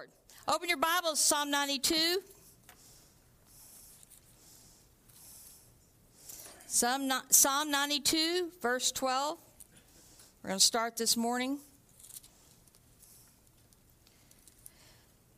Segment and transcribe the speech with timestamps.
[0.00, 0.10] Lord.
[0.48, 2.22] Open your Bibles, Psalm 92.
[6.66, 9.36] Psalm, Psalm 92, verse 12.
[10.42, 11.58] We're going to start this morning.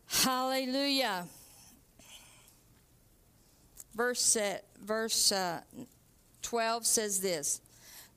[0.06, 1.26] Hallelujah.
[3.96, 4.36] Verse,
[4.80, 5.62] verse uh,
[6.42, 7.60] 12 says this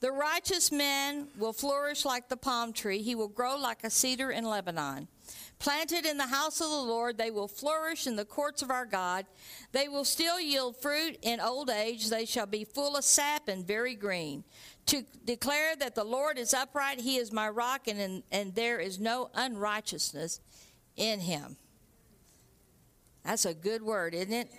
[0.02, 4.30] The righteous man will flourish like the palm tree, he will grow like a cedar
[4.30, 5.07] in Lebanon.
[5.59, 8.85] Planted in the house of the Lord, they will flourish in the courts of our
[8.85, 9.25] God.
[9.71, 12.09] They will still yield fruit in old age.
[12.09, 14.44] They shall be full of sap and very green.
[14.88, 18.99] To declare that the Lord is upright, he is my rock, and, and there is
[18.99, 20.41] no unrighteousness
[20.97, 21.55] in him.
[23.23, 24.52] That's a good word, isn't it?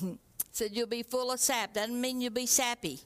[0.52, 1.74] Said you'll be full of sap.
[1.74, 3.00] Doesn't mean you'll be sappy.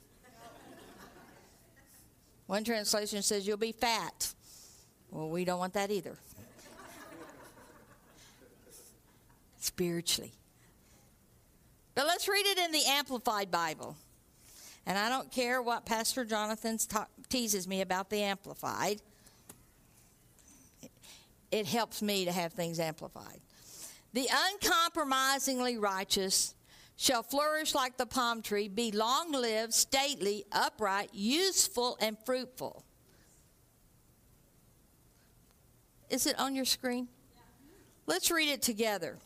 [2.47, 4.33] One translation says you'll be fat.
[5.11, 6.17] Well, we don't want that either.
[9.63, 10.33] Spiritually.
[11.95, 13.97] But let's read it in the Amplified Bible.
[14.87, 19.01] And I don't care what Pastor Jonathan ta- teases me about the Amplified,
[21.51, 23.41] it helps me to have things amplified.
[24.15, 26.55] The uncompromisingly righteous
[26.97, 32.85] shall flourish like the palm tree, be long lived, stately, upright, useful, and fruitful.
[36.09, 37.09] Is it on your screen?
[38.07, 39.19] Let's read it together.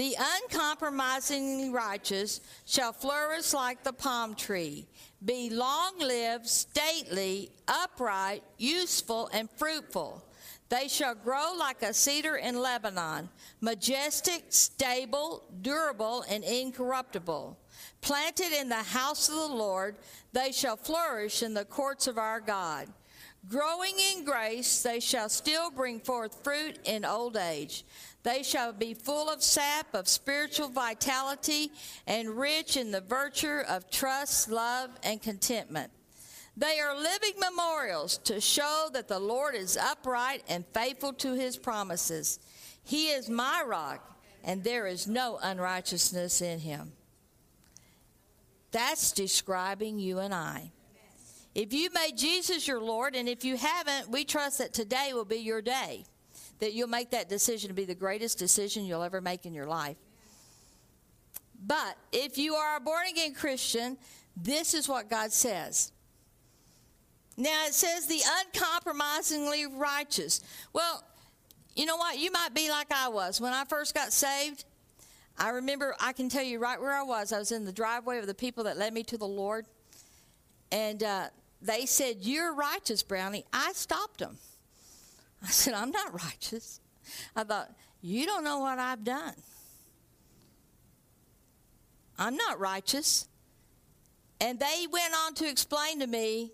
[0.00, 4.86] The uncompromisingly righteous shall flourish like the palm tree,
[5.22, 10.24] be long lived, stately, upright, useful, and fruitful.
[10.70, 13.28] They shall grow like a cedar in Lebanon,
[13.60, 17.58] majestic, stable, durable, and incorruptible.
[18.00, 19.96] Planted in the house of the Lord,
[20.32, 22.88] they shall flourish in the courts of our God.
[23.48, 27.84] Growing in grace, they shall still bring forth fruit in old age.
[28.22, 31.72] They shall be full of sap of spiritual vitality
[32.06, 35.90] and rich in the virtue of trust, love, and contentment.
[36.56, 41.56] They are living memorials to show that the Lord is upright and faithful to his
[41.56, 42.38] promises.
[42.84, 46.92] He is my rock, and there is no unrighteousness in him.
[48.72, 50.72] That's describing you and I.
[51.54, 55.24] If you made Jesus your Lord, and if you haven't, we trust that today will
[55.24, 56.04] be your day
[56.60, 59.66] that you'll make that decision to be the greatest decision you'll ever make in your
[59.66, 59.96] life.
[61.66, 63.98] But if you are a born again Christian,
[64.36, 65.92] this is what God says.
[67.36, 70.40] Now it says the uncompromisingly righteous.
[70.72, 71.02] Well,
[71.74, 72.18] you know what?
[72.18, 73.40] You might be like I was.
[73.40, 74.64] When I first got saved,
[75.38, 77.32] I remember, I can tell you right where I was.
[77.32, 79.66] I was in the driveway of the people that led me to the Lord.
[80.70, 81.28] And uh,
[81.62, 83.44] they said, You're righteous, Brownie.
[83.52, 84.36] I stopped them.
[85.42, 86.80] I said, I'm not righteous.
[87.34, 87.70] I thought,
[88.02, 89.34] You don't know what I've done.
[92.18, 93.26] I'm not righteous.
[94.40, 96.52] And they went on to explain to me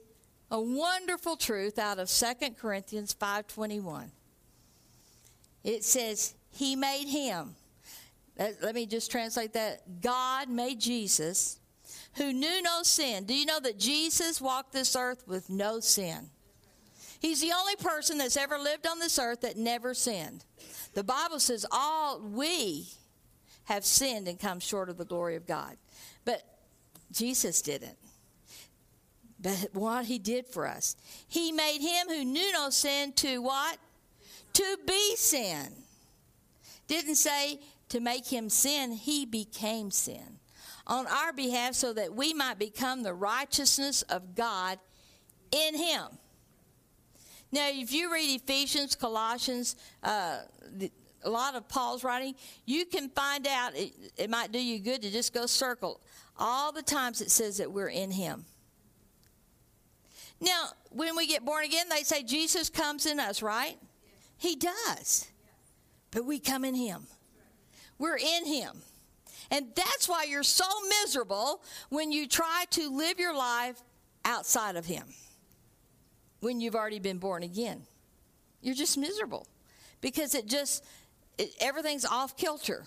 [0.50, 4.12] a wonderful truth out of 2 Corinthians 5:21.
[5.64, 7.56] It says, "He made him."
[8.38, 10.00] Let me just translate that.
[10.02, 11.58] God made Jesus,
[12.14, 13.24] who knew no sin.
[13.24, 16.30] Do you know that Jesus walked this earth with no sin?
[17.20, 20.44] He's the only person that's ever lived on this earth that never sinned.
[20.94, 22.86] The Bible says all we
[23.64, 25.76] have sinned and come short of the glory of God.
[26.24, 26.42] But
[27.12, 27.96] Jesus didn't.
[29.40, 30.96] But what he did for us,
[31.28, 33.78] he made him who knew no sin to what?
[34.54, 35.72] To be sin.
[36.88, 37.60] Didn't say
[37.90, 40.38] to make him sin, he became sin
[40.86, 44.78] on our behalf so that we might become the righteousness of God
[45.50, 46.04] in him.
[47.56, 50.40] Now, if you read Ephesians, Colossians, uh,
[50.76, 50.92] the,
[51.24, 52.34] a lot of Paul's writing,
[52.66, 56.02] you can find out, it, it might do you good to just go circle
[56.38, 58.44] all the times it says that we're in Him.
[60.38, 63.78] Now, when we get born again, they say Jesus comes in us, right?
[64.36, 65.26] He does.
[66.10, 67.04] But we come in Him.
[67.98, 68.82] We're in Him.
[69.50, 70.66] And that's why you're so
[71.02, 73.82] miserable when you try to live your life
[74.26, 75.04] outside of Him
[76.46, 77.82] when you've already been born again.
[78.62, 79.48] You're just miserable
[80.00, 80.84] because it just,
[81.38, 82.84] it, everything's off kilter.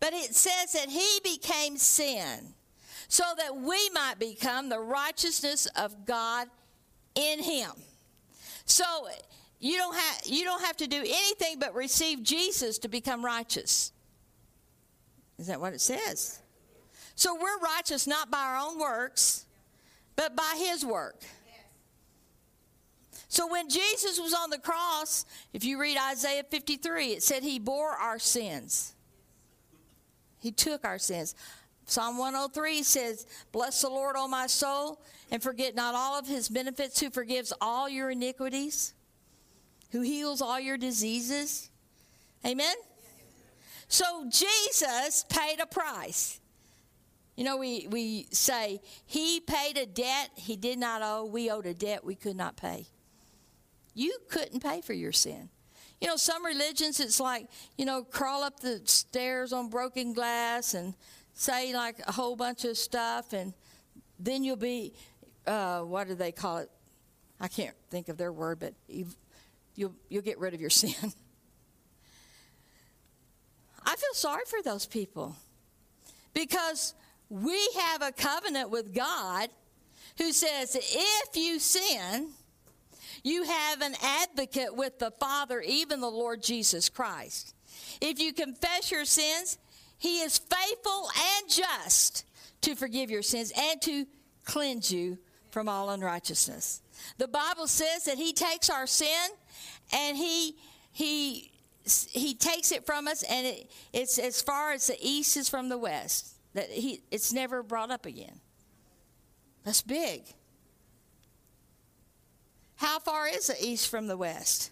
[0.00, 2.54] But it says that he became sin
[3.06, 6.48] so that we might become the righteousness of God
[7.14, 7.70] in him.
[8.64, 8.84] So
[9.60, 13.92] you don't have you don't have to do anything but receive Jesus to become righteous.
[15.38, 16.40] Is that what it says?
[17.14, 19.46] So we're righteous not by our own works,
[20.16, 21.22] but by his work.
[23.36, 27.58] So when Jesus was on the cross, if you read Isaiah 53, it said he
[27.58, 28.94] bore our sins.
[30.38, 31.34] He took our sins.
[31.84, 36.48] Psalm 103 says, Bless the Lord, O my soul, and forget not all of his
[36.48, 38.94] benefits, who forgives all your iniquities,
[39.90, 41.68] who heals all your diseases.
[42.42, 42.76] Amen?
[43.86, 46.40] So Jesus paid a price.
[47.36, 51.26] You know, we, we say, He paid a debt he did not owe.
[51.26, 52.86] We owed a debt we could not pay.
[53.96, 55.48] You couldn't pay for your sin.
[56.02, 57.46] You know, some religions, it's like,
[57.78, 60.92] you know, crawl up the stairs on broken glass and
[61.32, 63.54] say like a whole bunch of stuff, and
[64.18, 64.92] then you'll be,
[65.46, 66.70] uh, what do they call it?
[67.40, 69.06] I can't think of their word, but you,
[69.74, 71.12] you'll, you'll get rid of your sin.
[73.82, 75.36] I feel sorry for those people
[76.34, 76.92] because
[77.30, 79.48] we have a covenant with God
[80.18, 82.32] who says if you sin,
[83.26, 87.54] you have an advocate with the Father, even the Lord Jesus Christ.
[88.00, 89.58] If you confess your sins,
[89.98, 91.08] he is faithful
[91.40, 92.24] and just
[92.60, 94.06] to forgive your sins and to
[94.44, 95.18] cleanse you
[95.50, 96.82] from all unrighteousness.
[97.18, 99.28] The Bible says that he takes our sin
[99.92, 100.56] and he
[100.92, 101.50] he
[101.84, 105.68] he takes it from us and it, it's as far as the east is from
[105.68, 108.40] the west that he it's never brought up again
[109.62, 110.22] that's big
[112.76, 114.70] how far is the east from the west?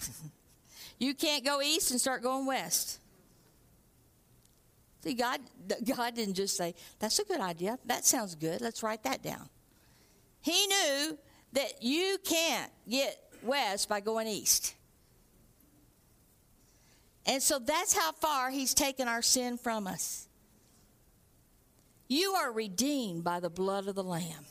[0.98, 3.00] You can't go east and start going west.
[5.02, 5.40] See god
[5.96, 7.76] god didn't just say that's a good idea.
[7.86, 8.60] That sounds good.
[8.60, 9.48] Let's write that down.
[10.42, 11.18] He knew
[11.54, 14.76] that you can't get west by going east.
[17.26, 20.28] And so that's how far he's taken our sin from us.
[22.06, 24.44] You are redeemed by the blood of the Lamb.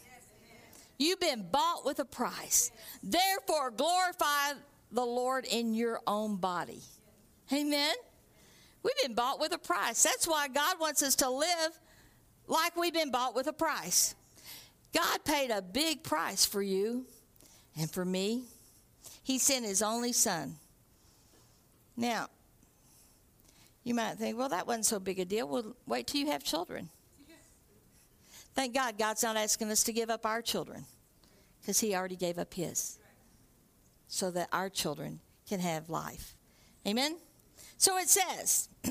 [1.02, 2.72] You've been bought with a price.
[3.02, 4.54] Therefore, glorify
[4.92, 6.82] the Lord in your own body.
[7.52, 7.96] Amen.
[8.84, 10.04] We've been bought with a price.
[10.04, 11.80] That's why God wants us to live
[12.46, 14.14] like we've been bought with a price.
[14.94, 17.08] God paid a big price for you
[17.76, 18.44] and for me.
[19.24, 20.58] He sent his only son.
[21.98, 22.28] Now,
[23.84, 25.48] you might think, well, that wasn't so big a deal.
[25.48, 26.90] Well, wait till you have children.
[28.54, 30.86] Thank God God's not asking us to give up our children
[31.62, 33.00] because He already gave up His
[34.08, 36.36] so that our children can have life.
[36.86, 37.18] Amen?
[37.78, 38.68] So it says,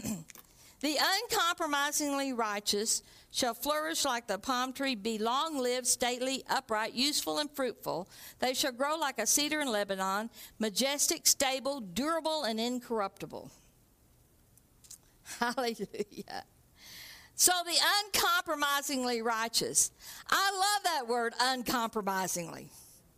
[0.81, 7.39] The uncompromisingly righteous shall flourish like the palm tree, be long lived, stately, upright, useful,
[7.39, 8.09] and fruitful.
[8.39, 13.51] They shall grow like a cedar in Lebanon, majestic, stable, durable, and incorruptible.
[15.39, 16.45] Hallelujah.
[17.41, 19.93] So the uncompromisingly righteous.
[20.29, 22.69] I love that word, uncompromisingly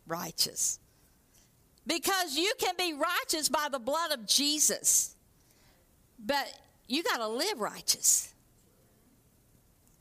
[0.06, 0.78] righteous.
[1.88, 5.16] Because you can be righteous by the blood of Jesus,
[6.24, 8.32] but you got to live righteous.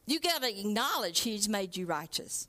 [0.05, 2.47] You got to acknowledge He's made you righteous.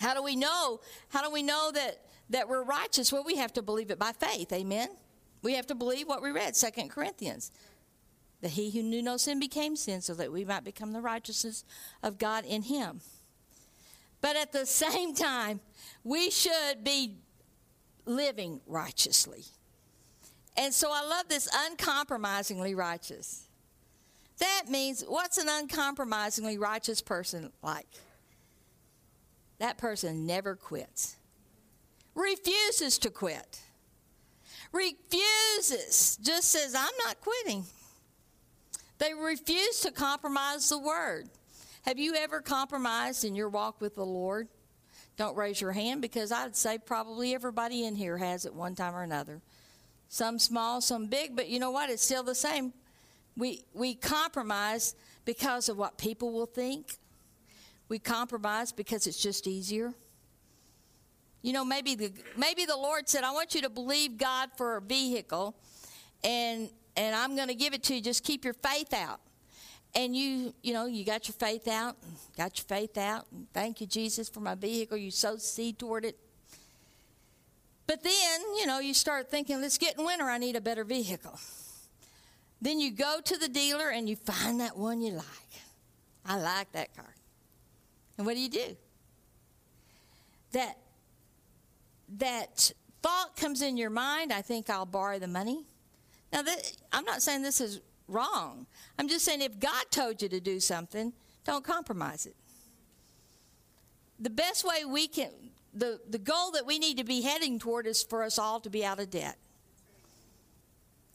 [0.00, 0.80] How do we know?
[1.10, 2.00] How do we know that,
[2.30, 3.12] that we're righteous?
[3.12, 4.52] Well, we have to believe it by faith.
[4.52, 4.88] Amen.
[5.42, 7.52] We have to believe what we read, Second Corinthians.
[8.40, 11.64] That he who knew no sin became sin so that we might become the righteousness
[12.02, 13.00] of God in him.
[14.20, 15.60] But at the same time,
[16.04, 17.16] we should be
[18.06, 19.44] living righteously.
[20.56, 23.46] And so I love this uncompromisingly righteous.
[24.38, 27.86] That means what's an uncompromisingly righteous person like?
[29.58, 31.16] That person never quits,
[32.14, 33.60] refuses to quit
[34.72, 37.64] refuses, just says, I'm not quitting.
[39.00, 41.30] They refuse to compromise the word.
[41.86, 44.46] Have you ever compromised in your walk with the Lord?
[45.16, 48.94] Don't raise your hand because I'd say probably everybody in here has at one time
[48.94, 49.40] or another.
[50.10, 51.88] Some small, some big, but you know what?
[51.88, 52.74] It's still the same.
[53.38, 56.98] We, we compromise because of what people will think.
[57.88, 59.94] We compromise because it's just easier.
[61.40, 64.76] You know, maybe the maybe the Lord said, "I want you to believe God for
[64.76, 65.56] a vehicle,
[66.22, 68.00] and and I'm going to give it to you.
[68.00, 69.20] Just keep your faith out."
[69.94, 71.96] And you, you know, you got your faith out,
[72.36, 73.26] got your faith out.
[73.52, 74.96] Thank you, Jesus, for my vehicle.
[74.96, 76.16] You sowed seed toward it.
[77.88, 80.84] But then, you know, you start thinking, let's get in winter, I need a better
[80.84, 81.36] vehicle.
[82.62, 85.26] Then you go to the dealer and you find that one you like.
[86.24, 87.14] I like that car.
[88.16, 88.76] And what do you do?
[90.52, 90.76] That
[92.18, 95.64] that thought comes in your mind, I think I'll borrow the money.
[96.32, 96.42] Now,
[96.92, 98.66] I'm not saying this is wrong.
[98.98, 101.12] I'm just saying if God told you to do something,
[101.44, 102.36] don't compromise it.
[104.18, 105.30] The best way we can
[105.72, 108.70] the, the goal that we need to be heading toward is for us all to
[108.70, 109.36] be out of debt.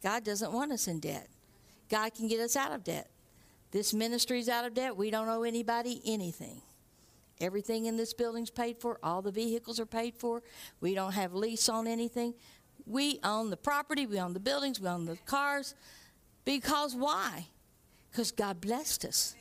[0.01, 1.27] God doesn't want us in debt.
[1.89, 3.09] God can get us out of debt.
[3.71, 4.95] This ministry's out of debt.
[4.95, 6.61] We don't owe anybody anything.
[7.41, 8.97] Everything in this building's paid for.
[9.03, 10.41] All the vehicles are paid for.
[10.79, 12.33] We don't have lease on anything.
[12.85, 14.05] We own the property.
[14.05, 14.79] We own the buildings.
[14.79, 15.75] We own the cars.
[16.43, 17.47] Because why?
[18.11, 19.35] Because God blessed us.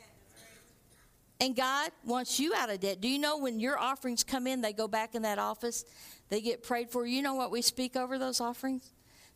[1.39, 3.01] And God wants you out of debt.
[3.01, 5.85] Do you know when your offerings come in, they go back in that office,
[6.29, 7.05] they get prayed for?
[7.05, 8.91] You know what we speak over those offerings?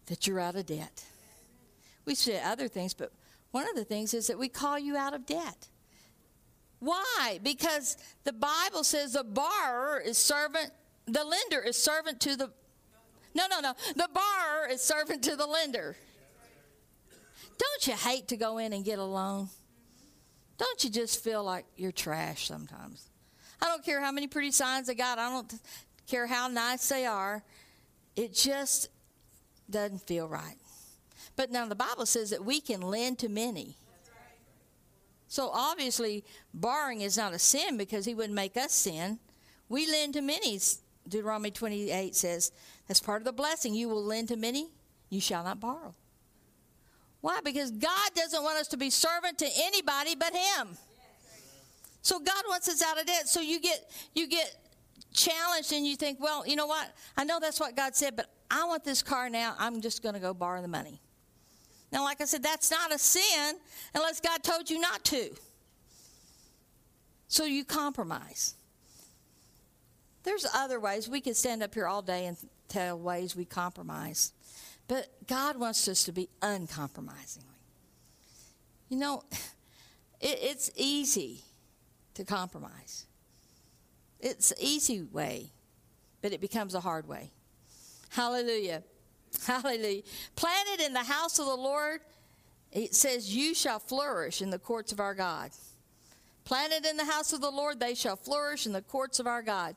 [0.06, 1.04] That you're out of debt.
[2.06, 3.12] We say other things, but
[3.52, 5.68] one of the things is that we call you out of debt.
[6.80, 7.40] Why?
[7.44, 10.72] Because the Bible says the borrower is servant,
[11.06, 12.52] the lender is servant to the.
[13.34, 13.74] No, no, no.
[13.96, 15.96] The borrower is servant to the lender.
[17.58, 19.50] Don't you hate to go in and get a loan?
[20.58, 23.10] Don't you just feel like you're trash sometimes?
[23.62, 25.54] I don't care how many pretty signs they got, I don't
[26.08, 27.44] care how nice they are.
[28.16, 28.90] It just
[29.70, 30.58] doesn't feel right.
[31.36, 33.76] But now the Bible says that we can lend to many.
[35.28, 39.20] So obviously, borrowing is not a sin because he wouldn't make us sin.
[39.70, 40.60] We lend to many.
[41.08, 42.52] Deuteronomy 28 says,
[42.90, 43.76] that's part of the blessing.
[43.76, 44.68] You will lend to many,
[45.12, 45.94] you shall not borrow.
[47.22, 47.40] Why?
[47.44, 50.70] Because God doesn't want us to be servant to anybody but Him.
[52.02, 53.30] So God wants us out of debt.
[53.30, 54.56] So you get you get
[55.14, 56.92] challenged and you think, well, you know what?
[57.16, 59.54] I know that's what God said, but I want this car now.
[59.60, 61.00] I'm just going to go borrow the money.
[61.92, 63.56] Now, like I said, that's not a sin
[63.94, 65.30] unless God told you not to.
[67.28, 68.56] So you compromise.
[70.24, 71.08] There's other ways.
[71.08, 72.38] We could stand up here all day and
[72.70, 74.34] tell ways we compromise.
[74.88, 77.48] But God wants us to be uncompromisingly.
[78.90, 79.24] You know,
[80.20, 81.42] it, it's easy
[82.16, 83.06] to compromise.
[84.20, 85.52] It's an easy way,
[86.22, 87.32] but it becomes a hard way.
[88.10, 88.84] Hallelujah.
[89.46, 90.02] Hallelujah.
[90.36, 92.02] Planted in the house of the Lord,
[92.72, 95.52] it says, You shall flourish in the courts of our God.
[96.44, 99.44] Planted in the house of the Lord, they shall flourish in the courts of our
[99.44, 99.76] God.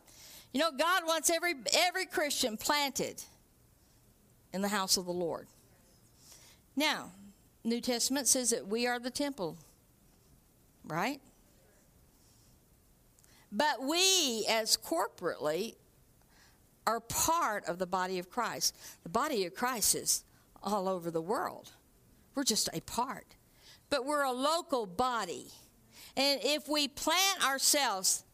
[0.53, 3.23] You know, God wants every every Christian planted
[4.53, 5.49] in the house of the Lord.
[6.77, 7.13] Now,
[7.65, 9.57] New Testament says that we are the temple,
[10.85, 11.21] right?
[13.51, 15.77] But we, as corporately,
[16.87, 18.75] are part of the body of Christ.
[19.03, 20.25] The body of Christ is
[20.63, 21.71] all over the world.
[22.35, 23.37] We're just a part.
[23.91, 25.49] But we're a local body.
[26.17, 28.25] And if we plant ourselves,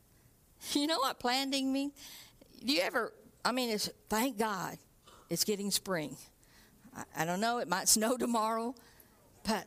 [0.72, 1.92] you know what planting means?
[2.64, 3.12] Do you ever,
[3.44, 4.78] I mean, it's thank God
[5.30, 6.16] it's getting spring.
[6.96, 8.74] I, I don't know, it might snow tomorrow,
[9.46, 9.64] but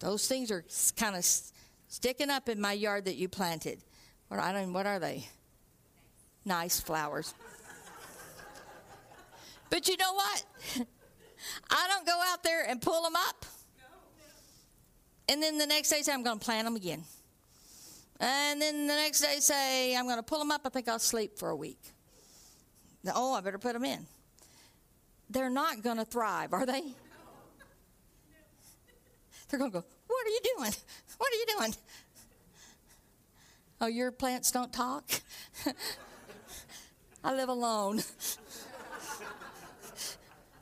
[0.00, 0.64] those things are
[0.96, 1.24] kind of
[1.88, 3.78] sticking up in my yard that you planted.
[4.28, 5.26] What, I don't, what are they?
[6.44, 7.34] Nice flowers.
[9.70, 10.44] but you know what?
[11.70, 13.46] I don't go out there and pull them up.
[15.28, 17.04] And then the next day I'm going to plant them again.
[18.20, 20.62] And then the next day say, I'm going to pull them up.
[20.64, 21.80] I think I'll sleep for a week.
[23.14, 24.06] Oh, I better put them in.
[25.28, 26.82] They're not going to thrive, are they?
[29.48, 30.72] They're going to go, What are you doing?
[31.18, 31.74] What are you doing?
[33.80, 35.04] Oh, your plants don't talk?
[37.24, 38.00] I live alone.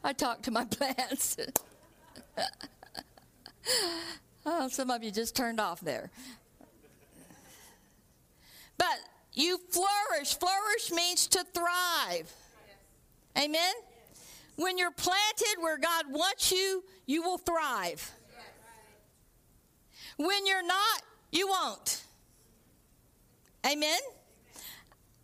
[0.04, 1.36] I talk to my plants.
[4.46, 6.10] oh, some of you just turned off there.
[8.82, 8.98] But
[9.32, 10.34] you flourish.
[10.34, 12.32] Flourish means to thrive.
[13.38, 13.74] Amen?
[14.56, 18.10] When you're planted where God wants you, you will thrive.
[20.16, 22.02] When you're not, you won't.
[23.64, 24.00] Amen?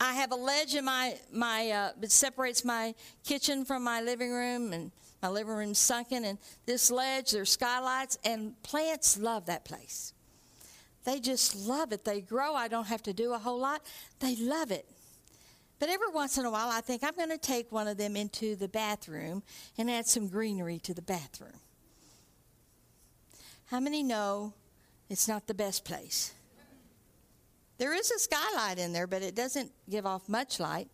[0.00, 4.30] I have a ledge in my, my uh, it separates my kitchen from my living
[4.30, 6.24] room, and my living room's sunken.
[6.24, 10.12] And this ledge, there's skylights, and plants love that place.
[11.08, 12.04] They just love it.
[12.04, 12.54] They grow.
[12.54, 13.80] I don't have to do a whole lot.
[14.20, 14.84] They love it.
[15.78, 18.14] But every once in a while, I think I'm going to take one of them
[18.14, 19.42] into the bathroom
[19.78, 21.60] and add some greenery to the bathroom.
[23.68, 24.52] How many know
[25.08, 26.34] it's not the best place?
[27.78, 30.88] There is a skylight in there, but it doesn't give off much light.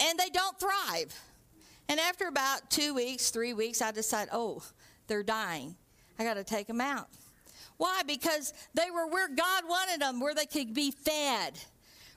[0.00, 1.14] And they don't thrive.
[1.90, 4.62] And after about two weeks, three weeks, I decide, oh,
[5.08, 5.76] they're dying.
[6.18, 7.08] I got to take them out.
[7.82, 8.02] Why?
[8.06, 11.58] Because they were where God wanted them, where they could be fed,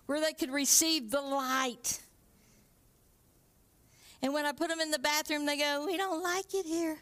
[0.05, 2.03] where they could receive the light.
[4.22, 7.00] And when I put them in the bathroom, they go, We don't like it here.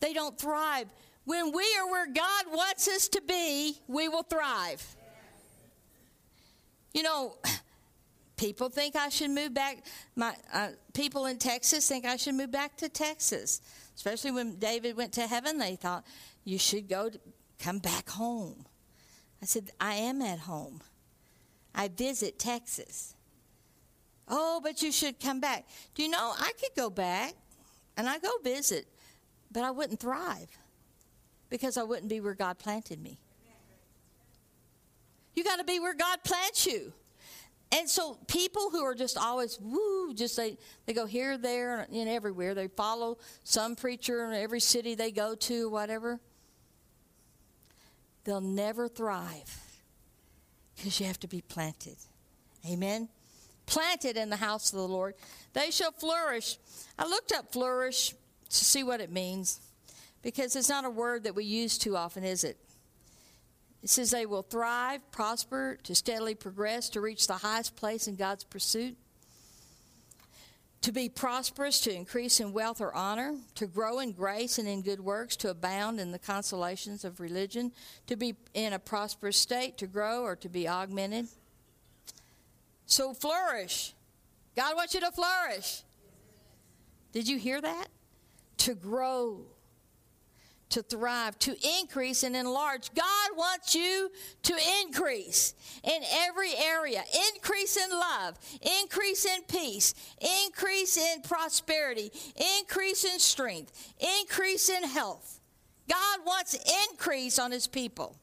[0.00, 0.88] They don't thrive.
[1.24, 4.84] When we are where God wants us to be, we will thrive.
[6.92, 7.38] You know,
[8.36, 9.86] people think I should move back.
[10.16, 13.62] My uh, people in Texas think I should move back to Texas.
[13.96, 16.04] Especially when David went to heaven, they thought
[16.44, 17.18] you should go to,
[17.58, 18.66] come back home.
[19.42, 20.80] I said I am at home.
[21.74, 23.14] I visit Texas.
[24.28, 25.66] Oh, but you should come back.
[25.94, 27.34] Do you know I could go back
[27.96, 28.86] and I go visit,
[29.50, 30.48] but I wouldn't thrive
[31.50, 33.18] because I wouldn't be where God planted me.
[35.34, 36.92] You got to be where God plants you.
[37.72, 42.08] And so people who are just always woo, just they they go here, there, and
[42.08, 42.54] everywhere.
[42.54, 46.20] They follow some preacher in every city they go to, whatever.
[48.24, 49.60] They'll never thrive
[50.76, 51.96] because you have to be planted.
[52.68, 53.08] Amen.
[53.66, 55.14] Planted in the house of the Lord,
[55.52, 56.58] they shall flourish.
[56.98, 58.14] I looked up flourish
[58.48, 59.60] to see what it means
[60.22, 62.58] because it's not a word that we use too often, is it?
[63.82, 68.16] It says they will thrive, prosper, to steadily progress, to reach the highest place in
[68.16, 68.96] God's pursuit,
[70.84, 74.82] to be prosperous, to increase in wealth or honor, to grow in grace and in
[74.82, 77.72] good works, to abound in the consolations of religion,
[78.06, 81.26] to be in a prosperous state, to grow or to be augmented.
[82.84, 83.94] So flourish.
[84.54, 85.80] God wants you to flourish.
[87.12, 87.86] Did you hear that?
[88.58, 89.40] To grow
[90.70, 92.92] to thrive, to increase and enlarge.
[92.94, 94.10] God wants you
[94.42, 97.02] to increase in every area.
[97.34, 98.38] Increase in love,
[98.80, 99.94] increase in peace,
[100.44, 102.10] increase in prosperity,
[102.58, 105.40] increase in strength, increase in health.
[105.88, 106.56] God wants
[106.90, 108.16] increase on his people.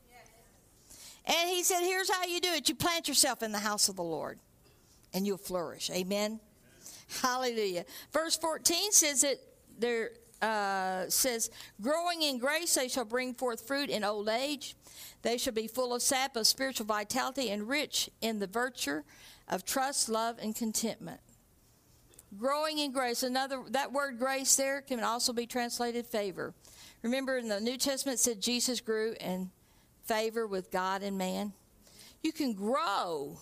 [1.26, 2.68] And he said, here's how you do it.
[2.68, 4.40] You plant yourself in the house of the Lord
[5.14, 5.90] and you'll flourish.
[5.92, 6.40] Amen.
[7.22, 7.86] Hallelujah.
[8.12, 9.38] Verse 14 says that
[9.78, 11.50] there uh, says,
[11.82, 14.76] Growing in grace, they shall bring forth fruit in old age.
[15.22, 19.04] They shall be full of sap of spiritual vitality and rich in the virtue
[19.48, 21.20] of trust, love, and contentment.
[22.38, 23.24] Growing in grace.
[23.24, 26.54] Another that word grace there can also be translated favor.
[27.02, 29.52] Remember in the New Testament it said Jesus grew in
[30.06, 31.52] favor with God and man.
[32.24, 33.38] You can grow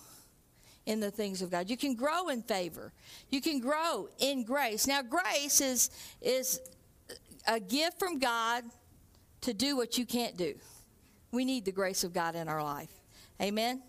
[0.86, 1.70] in the things of God.
[1.70, 2.92] You can grow in favor.
[3.28, 4.86] You can grow in grace.
[4.86, 6.60] Now grace is is
[7.46, 8.64] a gift from God
[9.42, 10.54] to do what you can't do.
[11.32, 12.92] We need the grace of God in our life.
[13.40, 13.82] Amen.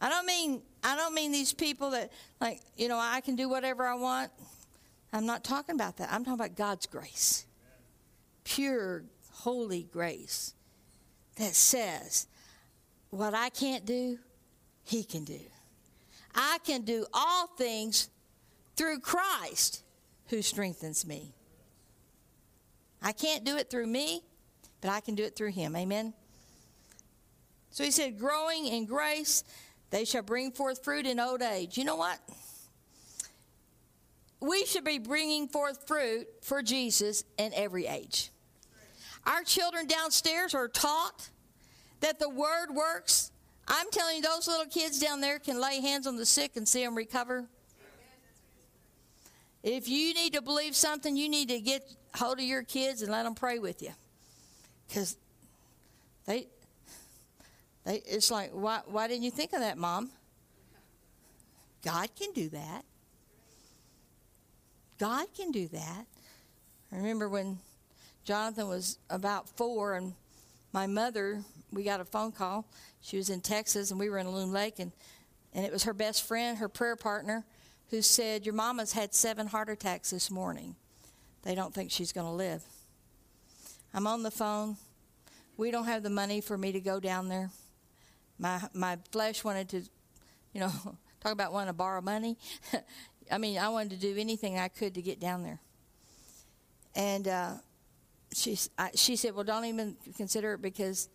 [0.00, 3.48] I don't mean I don't mean these people that like, you know, I can do
[3.48, 4.30] whatever I want.
[5.12, 6.12] I'm not talking about that.
[6.12, 7.46] I'm talking about God's grace.
[8.44, 10.54] Pure, holy grace
[11.36, 12.26] that says
[13.10, 14.18] what I can't do,
[14.84, 15.40] he can do.
[16.34, 18.08] I can do all things
[18.76, 19.82] through Christ
[20.28, 21.32] who strengthens me.
[23.06, 24.24] I can't do it through me,
[24.80, 25.76] but I can do it through him.
[25.76, 26.12] Amen.
[27.70, 29.44] So he said, growing in grace,
[29.90, 31.78] they shall bring forth fruit in old age.
[31.78, 32.18] You know what?
[34.40, 38.32] We should be bringing forth fruit for Jesus in every age.
[39.24, 41.30] Our children downstairs are taught
[42.00, 43.30] that the word works.
[43.68, 46.66] I'm telling you, those little kids down there can lay hands on the sick and
[46.66, 47.46] see them recover.
[49.62, 53.10] If you need to believe something, you need to get hold of your kids and
[53.10, 53.92] let them pray with you.
[54.88, 55.16] Because
[56.26, 56.46] they,
[57.84, 60.10] they, it's like, why, why didn't you think of that, Mom?
[61.84, 62.84] God can do that.
[64.98, 66.06] God can do that.
[66.92, 67.58] I remember when
[68.24, 70.14] Jonathan was about four, and
[70.72, 72.64] my mother, we got a phone call.
[73.02, 74.90] She was in Texas, and we were in Loon Lake, and,
[75.52, 77.44] and it was her best friend, her prayer partner,
[77.90, 80.76] who said, Your mama's had seven heart attacks this morning.
[81.46, 82.64] They don't think she's going to live.
[83.94, 84.76] I'm on the phone.
[85.56, 87.50] We don't have the money for me to go down there.
[88.36, 89.82] My, my flesh wanted to,
[90.52, 90.72] you know,
[91.20, 92.36] talk about wanting to borrow money.
[93.30, 95.60] I mean, I wanted to do anything I could to get down there.
[96.96, 97.52] And uh,
[98.34, 101.08] she, I, she said, Well, don't even consider it because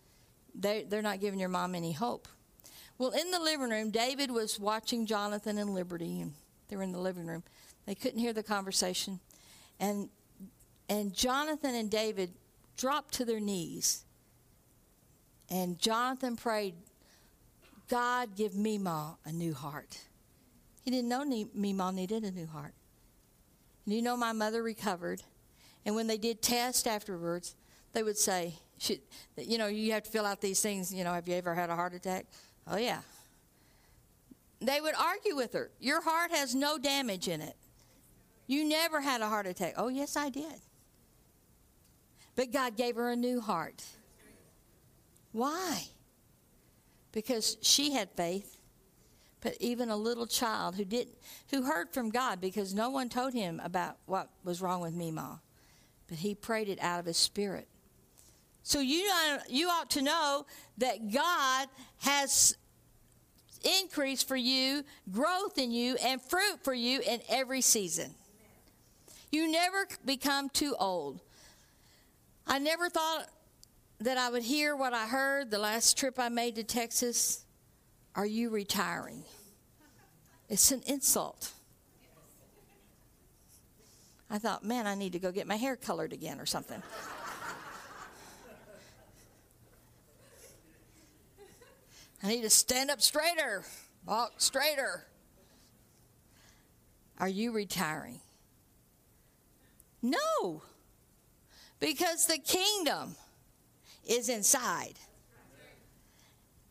[0.54, 2.26] they, they're not giving your mom any hope.
[2.96, 6.32] Well, in the living room, David was watching Jonathan and Liberty, and
[6.68, 7.42] they were in the living room.
[7.84, 9.20] They couldn't hear the conversation.
[9.78, 10.08] And,
[10.88, 12.32] and Jonathan and David
[12.76, 14.04] dropped to their knees.
[15.50, 16.74] And Jonathan prayed,
[17.88, 19.98] God, give Mima a new heart.
[20.82, 22.74] He didn't know Mima needed a new heart.
[23.84, 25.22] And you know, my mother recovered.
[25.84, 27.54] And when they did tests afterwards,
[27.92, 28.54] they would say,
[29.36, 30.92] you know, you have to fill out these things.
[30.92, 32.26] You know, have you ever had a heart attack?
[32.66, 33.00] Oh, yeah
[34.62, 35.70] they would argue with her.
[35.80, 37.56] Your heart has no damage in it.
[38.46, 39.74] You never had a heart attack.
[39.76, 40.60] Oh, yes, I did.
[42.34, 43.84] But God gave her a new heart.
[45.32, 45.84] Why?
[47.12, 48.58] Because she had faith
[49.42, 51.16] but even a little child who didn't
[51.50, 55.42] who heard from God because no one told him about what was wrong with Mima.
[56.08, 57.68] But he prayed it out of his spirit.
[58.62, 59.10] So you
[59.48, 60.46] you ought to know
[60.78, 61.68] that God
[61.98, 62.56] has
[63.80, 68.14] increase for you, growth in you, and fruit for you in every season.
[69.30, 71.20] You never become too old.
[72.52, 73.28] I never thought
[74.00, 77.46] that I would hear what I heard the last trip I made to Texas.
[78.14, 79.24] Are you retiring?
[80.50, 81.50] It's an insult.
[84.28, 86.82] I thought, man, I need to go get my hair colored again or something.
[92.22, 93.64] I need to stand up straighter,
[94.04, 95.06] walk straighter.
[97.16, 98.20] Are you retiring?
[100.02, 100.62] No,
[101.82, 103.16] because the kingdom
[104.08, 104.94] is inside.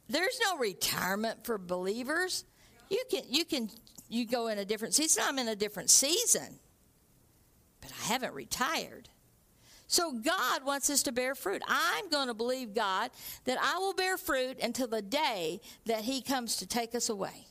[0.07, 2.45] There's no retirement for believers.
[2.89, 3.69] You can you can
[4.07, 5.23] you go in a different season.
[5.27, 6.59] I'm in a different season.
[7.81, 9.09] But I haven't retired.
[9.87, 11.61] So God wants us to bear fruit.
[11.67, 13.11] I'm going to believe God
[13.43, 17.47] that I will bear fruit until the day that He comes to take us away.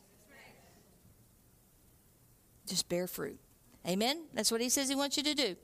[2.67, 3.39] Just bear fruit.
[3.87, 4.23] Amen?
[4.33, 5.57] That's what He says He wants you to do.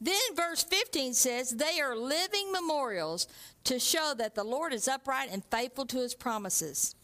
[0.00, 3.28] Then verse 15 says, They are living memorials
[3.64, 6.94] to show that the Lord is upright and faithful to His promises.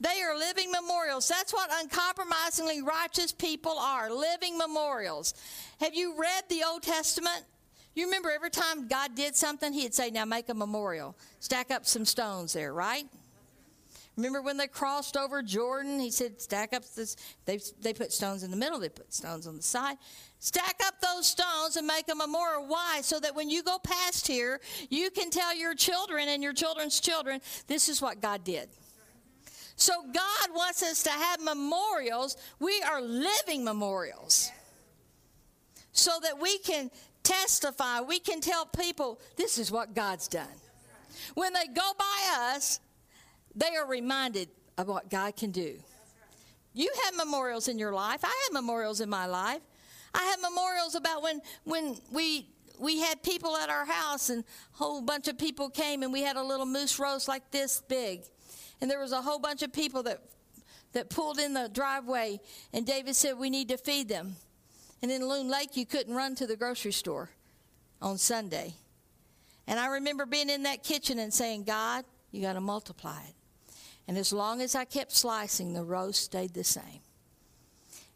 [0.00, 1.28] They are living memorials.
[1.28, 5.34] That's what uncompromisingly righteous people are living memorials.
[5.80, 7.44] Have you read the Old Testament?
[7.94, 11.16] You remember every time God did something, He'd say, Now make a memorial.
[11.38, 13.06] Stack up some stones there, right?
[14.16, 15.98] Remember when they crossed over Jordan?
[15.98, 17.16] He said, Stack up this.
[17.46, 19.96] They, they put stones in the middle, they put stones on the side.
[20.38, 22.66] Stack up those stones and make a memorial.
[22.66, 23.00] Why?
[23.02, 27.00] So that when you go past here, you can tell your children and your children's
[27.00, 28.68] children, this is what God did.
[29.76, 32.36] So God wants us to have memorials.
[32.60, 34.50] We are living memorials.
[35.92, 36.90] So that we can
[37.22, 40.46] testify, we can tell people this is what God's done.
[41.34, 42.80] When they go by us,
[43.54, 45.78] they are reminded of what God can do.
[46.72, 48.24] You have memorials in your life.
[48.24, 49.60] I have memorials in my life.
[50.12, 54.76] I have memorials about when when we we had people at our house and a
[54.76, 58.22] whole bunch of people came and we had a little moose roast like this big.
[58.80, 60.20] And there was a whole bunch of people that
[60.92, 62.40] that pulled in the driveway
[62.72, 64.36] and David said we need to feed them.
[65.02, 67.30] And in Loon Lake, you couldn't run to the grocery store
[68.00, 68.74] on Sunday.
[69.66, 73.34] And I remember being in that kitchen and saying, God, you got to multiply it.
[74.06, 77.00] And as long as I kept slicing, the roast stayed the same.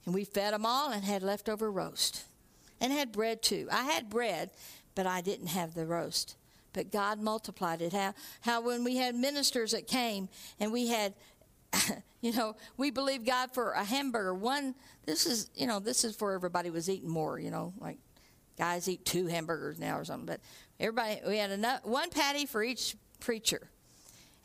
[0.05, 2.24] And we fed them all and had leftover roast.
[2.81, 3.68] And had bread too.
[3.70, 4.51] I had bread,
[4.94, 6.37] but I didn't have the roast.
[6.72, 7.92] But God multiplied it.
[7.92, 10.29] How, how when we had ministers that came
[10.61, 11.14] and we had
[12.20, 14.35] you know, we believe God for a hamburger.
[14.35, 14.74] One,
[15.05, 17.98] this is, you know, this is for everybody was eating more, you know, like
[18.57, 20.27] guys eat two hamburgers now or something.
[20.27, 20.40] But
[20.81, 23.68] everybody, we had enough, one patty for each preacher.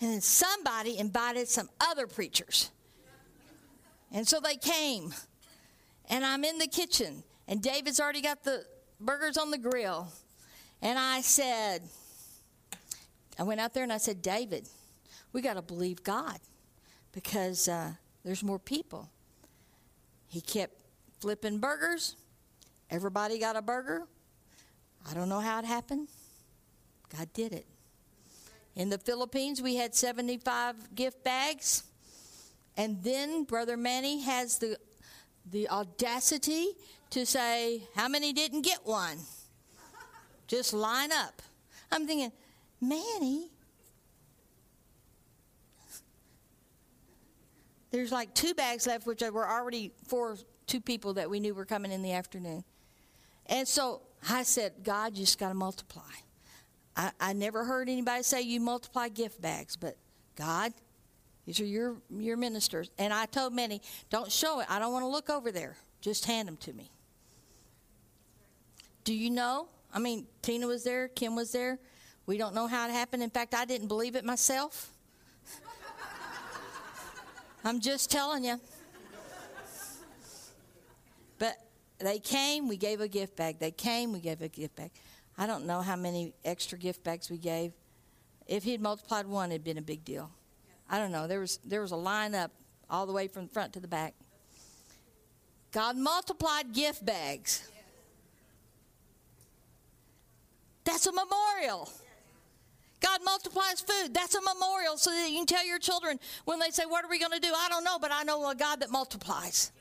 [0.04, 2.72] And then somebody invited some other preachers.
[4.12, 5.14] And so they came.
[6.10, 7.24] And I'm in the kitchen.
[7.48, 8.66] And David's already got the
[9.00, 10.10] burgers on the grill.
[10.82, 11.84] And I said,
[13.40, 14.68] I went out there and I said, David,
[15.32, 16.38] we got to believe God
[17.14, 17.94] because uh,
[18.26, 19.10] there's more people.
[20.28, 20.82] He kept
[21.22, 22.18] flipping burgers.
[22.92, 24.04] Everybody got a burger.
[25.10, 26.10] I don't know how it happened.
[27.10, 27.66] God did it.
[28.76, 31.84] In the Philippines, we had 75 gift bags.
[32.76, 34.78] And then Brother Manny has the,
[35.52, 36.70] the audacity
[37.12, 39.20] to say, How many didn't get one?
[40.48, 41.42] Just line up.
[41.92, 42.32] I'm thinking,
[42.82, 43.50] Manny,
[47.94, 51.64] There's like two bags left, which were already for two people that we knew were
[51.64, 52.64] coming in the afternoon.
[53.46, 56.02] And so I said, God, you just got to multiply.
[56.96, 59.98] I, I never heard anybody say you multiply gift bags, but
[60.36, 60.74] God,
[61.46, 62.92] these are your, your ministers.
[62.98, 64.68] And I told Manny, don't show it.
[64.70, 65.76] I don't want to look over there.
[66.02, 66.92] Just hand them to me.
[69.04, 69.68] Do you know?
[69.94, 71.80] I mean, Tina was there, Kim was there.
[72.26, 73.22] We don't know how it happened.
[73.22, 74.92] In fact, I didn't believe it myself.
[77.66, 78.60] I'm just telling you.
[81.38, 81.58] But
[82.00, 83.60] they came, we gave a gift bag.
[83.60, 84.92] They came, we gave a gift bag.
[85.38, 87.74] I don't know how many extra gift bags we gave.
[88.48, 90.30] If he'd multiplied one, it'd been a big deal.
[90.90, 91.28] I don't know.
[91.28, 92.52] There was there was a line up
[92.90, 94.14] all the way from the front to the back.
[95.72, 97.68] God multiplied gift bags.
[100.84, 101.90] That's a memorial.
[103.00, 104.14] God multiplies food.
[104.14, 107.10] That's a memorial so that you can tell your children when they say, What are
[107.10, 107.52] we going to do?
[107.56, 109.72] I don't know, but I know a God that multiplies.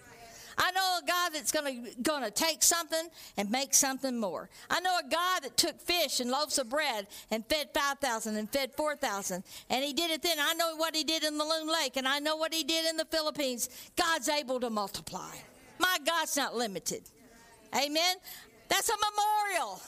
[0.59, 4.49] I know a God that's going to going to take something and make something more.
[4.71, 8.51] I know a God that took fish and loaves of bread and fed 5,000 and
[8.51, 10.39] fed 4,000 and he did it then.
[10.41, 12.87] I know what he did in the Loon Lake and I know what he did
[12.87, 13.69] in the Philippines.
[13.97, 15.35] God's able to multiply.
[15.79, 17.03] My God's not limited.
[17.75, 18.17] Amen.
[18.69, 19.81] That's a memorial.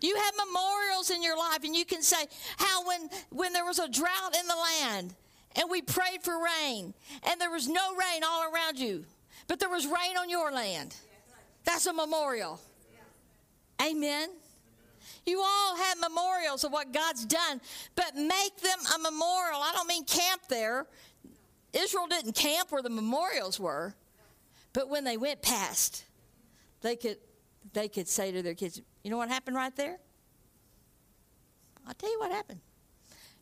[0.00, 2.26] You have memorials in your life and you can say
[2.56, 5.14] how when when there was a drought in the land
[5.56, 6.92] and we prayed for rain
[7.28, 9.04] and there was no rain all around you
[9.52, 10.96] but there was rain on your land.
[11.64, 12.58] That's a memorial.
[13.82, 14.30] Amen.
[15.26, 17.60] You all have memorials of what God's done,
[17.94, 19.60] but make them a memorial.
[19.60, 20.86] I don't mean camp there.
[21.74, 23.94] Israel didn't camp where the memorials were,
[24.72, 26.06] but when they went past,
[26.80, 27.18] they could
[27.74, 29.98] they could say to their kids, "You know what happened right there?"
[31.86, 32.60] I'll tell you what happened.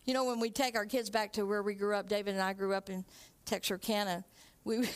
[0.07, 2.43] You know, when we take our kids back to where we grew up, David and
[2.43, 3.05] I grew up in
[3.45, 4.25] Texarkana.
[4.65, 4.89] We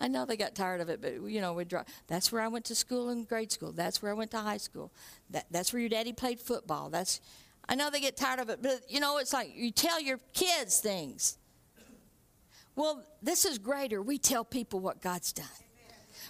[0.00, 1.86] I know they got tired of it, but you know, we drive.
[2.06, 3.72] That's where I went to school in grade school.
[3.72, 4.92] That's where I went to high school.
[5.30, 6.90] That, that's where your daddy played football.
[6.90, 7.20] That's.
[7.66, 10.20] I know they get tired of it, but you know, it's like you tell your
[10.34, 11.38] kids things.
[12.76, 14.02] Well, this is greater.
[14.02, 15.46] We tell people what God's done.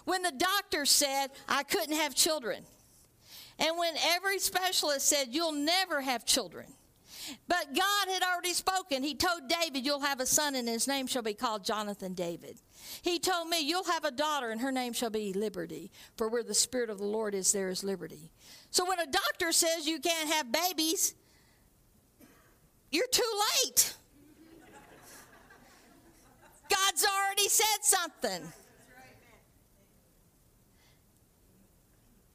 [0.05, 2.65] When the doctor said I couldn't have children,
[3.59, 6.67] and when every specialist said you'll never have children,
[7.49, 9.03] but God had already spoken.
[9.03, 12.61] He told David, You'll have a son, and his name shall be called Jonathan David.
[13.03, 15.91] He told me, You'll have a daughter, and her name shall be Liberty.
[16.17, 18.31] For where the Spirit of the Lord is, there is liberty.
[18.71, 21.15] So when a doctor says you can't have babies,
[22.91, 23.23] you're too
[23.65, 23.95] late.
[26.69, 28.53] God's already said something.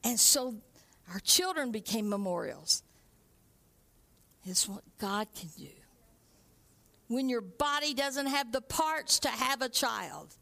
[0.03, 0.55] And so
[1.11, 2.83] our children became memorials.
[4.45, 5.67] It's what God can do.
[7.07, 10.35] When your body doesn't have the parts to have a child,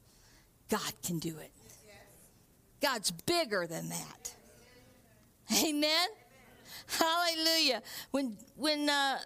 [0.69, 1.51] God can do it.
[2.81, 4.35] God's bigger than that.
[5.63, 6.07] Amen.
[6.87, 7.81] Hallelujah.
[8.11, 9.17] When when uh,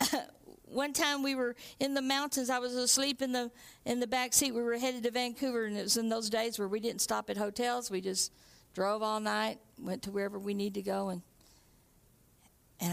[0.64, 3.50] one time we were in the mountains, I was asleep in the
[3.84, 4.52] in the back seat.
[4.52, 7.30] We were headed to Vancouver, and it was in those days where we didn't stop
[7.30, 7.90] at hotels.
[7.90, 8.32] We just
[8.74, 11.22] drove all night, went to wherever we need to go, and
[12.80, 12.92] and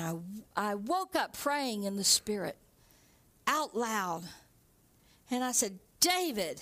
[0.55, 2.57] I I woke up praying in the spirit
[3.47, 4.23] out loud,
[5.31, 6.61] and I said, David.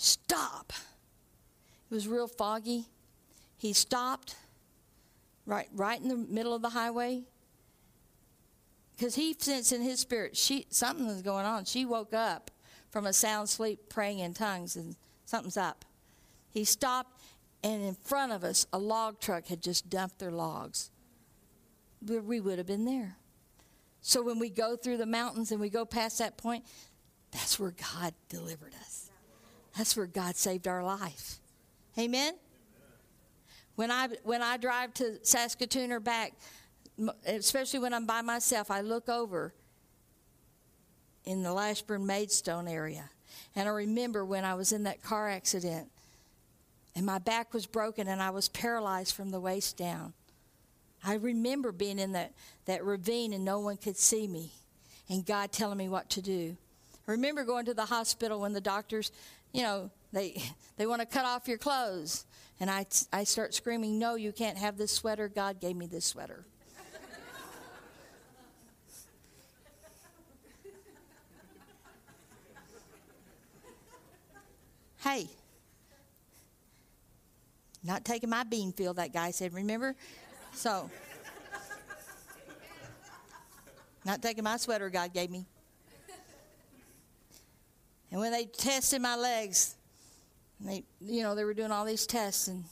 [0.00, 0.72] Stop.
[1.90, 2.86] It was real foggy.
[3.56, 4.36] He stopped
[5.44, 7.22] right right in the middle of the highway
[8.94, 11.64] because he sensed in his spirit she something was going on.
[11.64, 12.52] She woke up
[12.90, 15.84] from a sound sleep praying in tongues and something's up.
[16.50, 17.20] He stopped
[17.64, 20.90] and in front of us a log truck had just dumped their logs.
[22.06, 23.16] We would have been there.
[24.00, 26.64] So when we go through the mountains and we go past that point,
[27.30, 29.10] that's where God delivered us.
[29.76, 31.40] That's where God saved our life.
[31.98, 32.34] Amen?
[33.74, 36.32] When I, when I drive to Saskatoon or back,
[37.26, 39.54] especially when I'm by myself, I look over
[41.24, 43.10] in the Lashburn Maidstone area.
[43.54, 45.90] And I remember when I was in that car accident
[46.96, 50.14] and my back was broken and I was paralyzed from the waist down.
[51.08, 52.34] I remember being in that,
[52.66, 54.52] that ravine and no one could see me
[55.08, 56.54] and God telling me what to do.
[57.06, 59.10] I remember going to the hospital when the doctors
[59.52, 60.42] you know, they
[60.76, 62.26] they want to cut off your clothes.
[62.60, 65.28] And I, I start screaming, No, you can't have this sweater.
[65.28, 66.44] God gave me this sweater.
[74.98, 75.30] hey,
[77.82, 79.96] not taking my bean field, that guy said, remember?
[80.58, 80.90] So,
[84.04, 85.46] not taking my sweater God gave me.
[88.10, 89.76] And when they tested my legs,
[90.58, 92.64] they, you know, they were doing all these tests and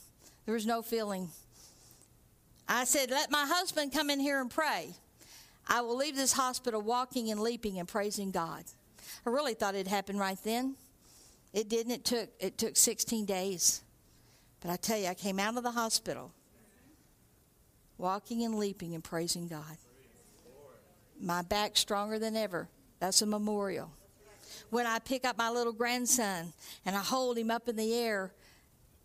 [0.45, 1.29] there was no feeling.
[2.67, 4.93] I said, Let my husband come in here and pray.
[5.65, 8.65] I will leave this hospital walking and leaping and praising God.
[9.25, 10.75] I really thought it happened right then.
[11.53, 11.93] It didn't.
[11.93, 13.81] It took it took 16 days.
[14.59, 16.33] But I tell you, I came out of the hospital
[17.97, 19.77] walking and leaping and praising God.
[21.19, 22.69] My back stronger than ever.
[22.99, 23.91] That's a memorial
[24.69, 26.53] when I pick up my little grandson
[26.85, 28.33] and I hold him up in the air,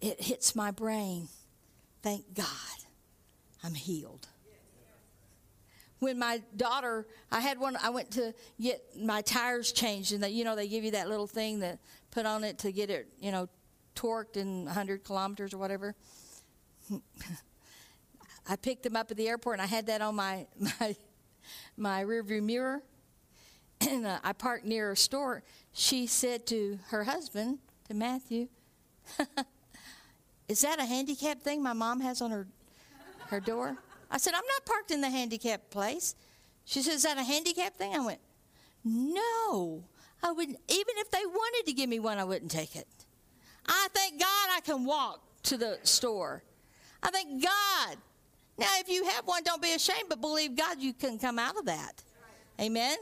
[0.00, 1.28] it hits my brain.
[2.02, 2.46] Thank God
[3.62, 4.26] I'm healed.
[6.00, 10.30] When my daughter, I had one, I went to get my tires changed, and they,
[10.30, 11.78] you know, they give you that little thing that
[12.10, 13.48] put on it to get it, you know,
[13.94, 15.94] torqued in 100 kilometers or whatever.
[18.48, 20.46] I picked them up at the airport and I had that on my
[20.80, 20.96] my
[21.76, 22.82] my rearview mirror.
[23.88, 25.42] And uh, I parked near a store.
[25.72, 28.46] She said to her husband, to Matthew,
[30.48, 32.46] "Is that a handicap thing my mom has on her
[33.26, 33.76] her door?"
[34.08, 36.14] I said, "I'm not parked in the handicap place."
[36.64, 38.20] She said, "Is that a handicap thing?" I went,
[38.84, 39.82] "No,
[40.22, 40.58] I wouldn't.
[40.68, 42.86] Even if they wanted to give me one, I wouldn't take it.
[43.66, 46.44] I thank God I can walk to the store.
[47.02, 47.96] I thank God
[48.58, 51.56] now, if you have one, don't be ashamed, but believe God you can come out
[51.56, 52.02] of that.
[52.60, 52.96] Amen.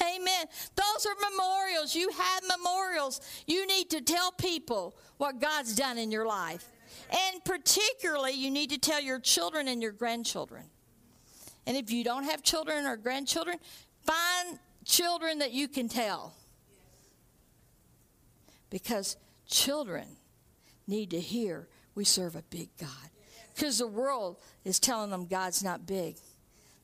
[0.00, 0.46] Amen.
[0.74, 1.94] Those are memorials.
[1.94, 3.20] You have memorials.
[3.46, 6.66] You need to tell people what God's done in your life.
[7.10, 10.64] And particularly, you need to tell your children and your grandchildren.
[11.66, 13.58] And if you don't have children or grandchildren,
[14.04, 16.34] find children that you can tell.
[18.70, 20.06] Because children
[20.86, 22.88] need to hear we serve a big God.
[23.54, 26.16] Because the world is telling them God's not big.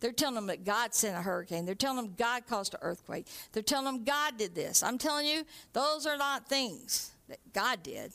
[0.00, 1.64] They're telling them that God sent a hurricane.
[1.64, 3.26] They're telling them God caused an earthquake.
[3.52, 4.82] They're telling them God did this.
[4.82, 8.12] I'm telling you, those are not things that God did.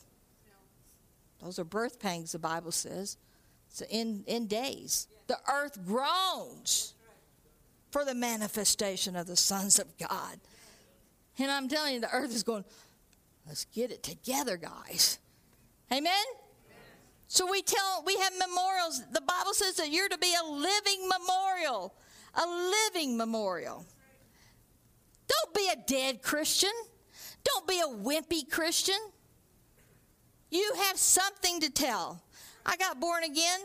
[1.42, 3.18] Those are birth pangs, the Bible says.
[3.68, 6.94] So in, in days, the earth groans
[7.92, 10.40] for the manifestation of the sons of God.
[11.38, 12.64] And I'm telling you, the earth is going,
[13.46, 15.20] let's get it together, guys.
[15.92, 16.14] Amen?
[17.34, 19.02] So we tell, we have memorials.
[19.12, 21.96] The Bible says that you're to be a living memorial,
[22.36, 23.88] a living memorial.
[25.28, 26.70] Don't be a dead Christian.
[27.44, 29.00] Don't be a wimpy Christian.
[30.52, 32.22] You have something to tell.
[32.68, 33.62] I got born again.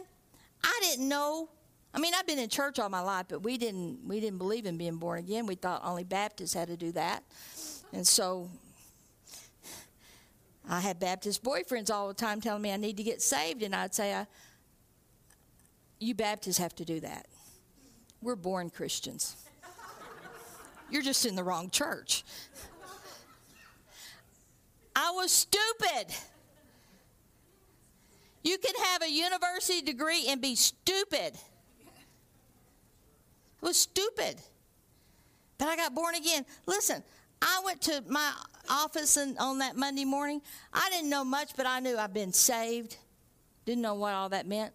[0.64, 1.50] I didn't know.
[1.92, 4.64] I mean, I've been in church all my life, but we didn't we didn't believe
[4.64, 5.44] in being born again.
[5.44, 7.22] We thought only Baptists had to do that.
[7.92, 8.48] And so
[10.68, 13.74] I had Baptist boyfriends all the time telling me I need to get saved, and
[13.74, 14.26] I'd say,
[15.98, 17.26] You Baptists have to do that.
[18.20, 19.36] We're born Christians.
[20.90, 22.24] You're just in the wrong church.
[24.94, 26.14] I was stupid.
[28.42, 31.32] You can have a university degree and be stupid.
[33.62, 34.36] I was stupid.
[35.56, 36.44] But I got born again.
[36.66, 37.02] Listen,
[37.40, 38.32] I went to my
[38.68, 40.42] office and on that Monday morning.
[40.72, 42.96] I didn't know much, but I knew I've been saved.
[43.64, 44.72] Didn't know what all that meant.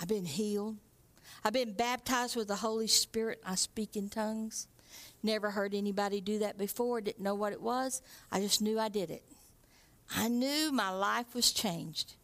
[0.00, 0.76] I've been healed.
[1.44, 3.40] I've been baptized with the Holy Spirit.
[3.46, 4.68] I speak in tongues.
[5.22, 7.00] Never heard anybody do that before.
[7.00, 8.02] Didn't know what it was.
[8.30, 9.22] I just knew I did it.
[10.14, 12.14] I knew my life was changed.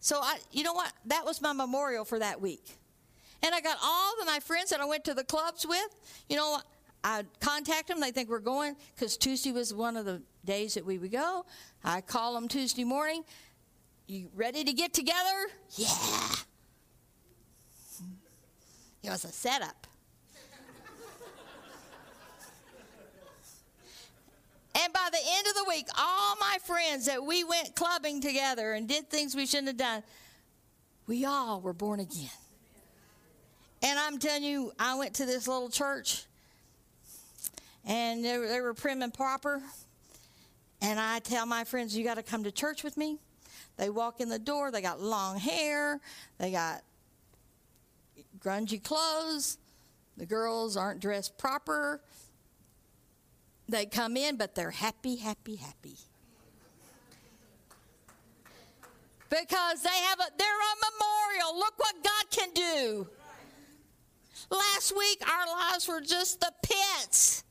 [0.00, 0.92] So I, you know what?
[1.06, 2.78] That was my memorial for that week.
[3.42, 5.88] And I got all of my friends that I went to the clubs with.
[6.28, 6.58] You know,
[7.04, 8.00] I contact them.
[8.00, 11.44] They think we're going because Tuesday was one of the days that we would go.
[11.84, 13.24] I call them Tuesday morning.
[14.06, 15.48] You ready to get together?
[15.76, 15.86] Yeah.
[19.02, 19.86] It was a setup.
[24.74, 28.72] and by the end of the week, all my friends that we went clubbing together
[28.72, 30.02] and did things we shouldn't have done,
[31.06, 32.30] we all were born again.
[33.82, 36.24] And I'm telling you, I went to this little church
[37.86, 39.62] and they were, they were prim and proper.
[40.80, 43.18] And I tell my friends, you got to come to church with me.
[43.76, 46.00] They walk in the door, they got long hair,
[46.38, 46.82] they got
[48.38, 49.58] grungy clothes.
[50.16, 52.00] The girls aren't dressed proper.
[53.68, 55.96] They come in, but they're happy, happy, happy.
[59.30, 61.58] Because they have a they're a memorial.
[61.58, 63.08] Look what God can do.
[64.50, 67.43] Last week our lives were just the pits.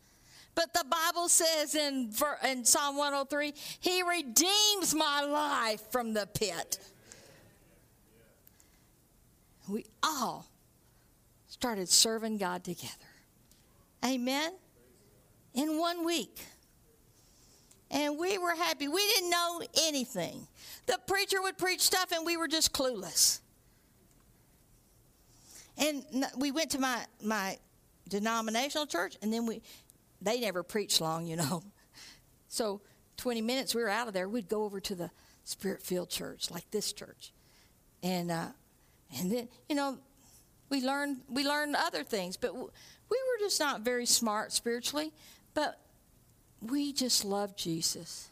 [0.55, 2.11] But the Bible says in,
[2.47, 6.79] in Psalm 103, He redeems my life from the pit.
[9.67, 10.45] We all
[11.47, 12.91] started serving God together.
[14.03, 14.51] Amen?
[15.53, 16.39] In one week.
[17.89, 18.87] And we were happy.
[18.87, 20.47] We didn't know anything.
[20.87, 23.39] The preacher would preach stuff and we were just clueless.
[25.77, 26.03] And
[26.37, 27.57] we went to my, my
[28.09, 29.61] denominational church and then we
[30.23, 31.63] they never preach long, you know.
[32.49, 32.81] So
[33.17, 34.29] 20 minutes, we were out of there.
[34.29, 35.09] We'd go over to the
[35.43, 37.33] Spirit filled church, like this church.
[38.03, 38.49] And, uh,
[39.17, 39.97] and then, you know,
[40.69, 42.69] we learned, we learned other things, but w-
[43.09, 45.11] we were just not very smart spiritually,
[45.55, 45.79] but
[46.61, 48.29] we just loved Jesus.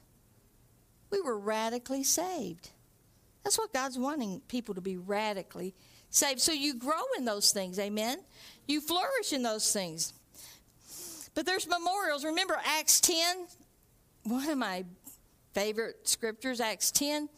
[1.09, 2.69] We were radically saved.
[3.43, 5.73] That's what God's wanting people to be radically
[6.09, 6.39] saved.
[6.41, 8.19] So you grow in those things, amen?
[8.67, 10.13] You flourish in those things.
[11.34, 12.25] But there's memorials.
[12.25, 13.47] Remember Acts 10?
[14.23, 14.86] One of my
[15.53, 17.29] favorite scriptures, Acts 10.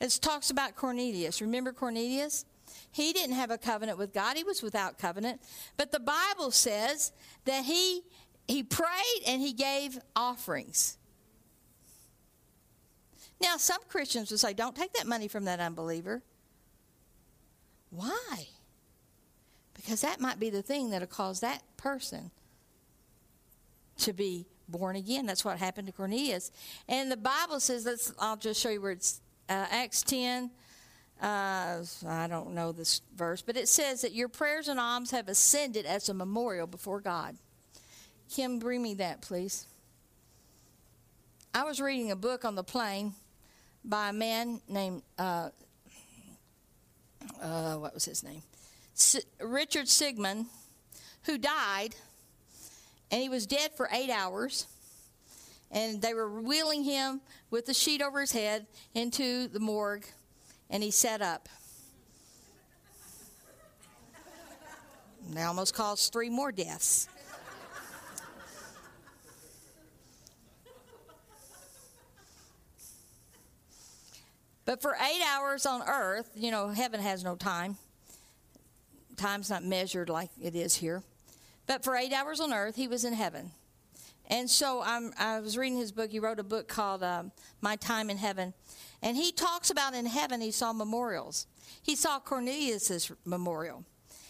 [0.00, 1.40] It talks about Cornelius.
[1.40, 2.44] Remember Cornelius?
[2.90, 4.36] He didn't have a covenant with God.
[4.36, 5.40] He was without covenant.
[5.76, 7.12] But the Bible says
[7.44, 8.02] that he
[8.48, 10.98] he prayed and he gave offerings.
[13.40, 16.22] Now, some Christians will say, don't take that money from that unbeliever.
[17.90, 18.46] Why?
[19.74, 22.30] Because that might be the thing that'll cause that person
[24.02, 25.26] to be born again.
[25.26, 26.50] That's what happened to Cornelius.
[26.88, 30.50] And the Bible says, let's, I'll just show you where it's uh, Acts 10.
[31.20, 35.28] Uh, I don't know this verse, but it says that your prayers and alms have
[35.28, 37.36] ascended as a memorial before God.
[38.28, 39.66] Kim, bring me that, please.
[41.54, 43.12] I was reading a book on the plane
[43.84, 45.50] by a man named, uh,
[47.40, 48.42] uh, what was his name?
[48.96, 50.46] S- Richard Sigmund,
[51.24, 51.94] who died,
[53.12, 54.66] and he was dead for eight hours.
[55.70, 60.06] And they were wheeling him with the sheet over his head into the morgue,
[60.68, 61.48] and he sat up.
[65.30, 67.08] They almost caused three more deaths.
[74.64, 77.76] But for eight hours on earth, you know, heaven has no time.
[79.16, 81.02] Time's not measured like it is here.
[81.72, 83.50] But for eight hours on earth, he was in heaven.
[84.26, 86.10] And so I'm, i was reading his book.
[86.10, 88.52] He wrote a book called um, My Time in Heaven.
[89.00, 91.46] And he talks about in heaven, he saw memorials.
[91.82, 93.86] He saw Cornelius's memorial.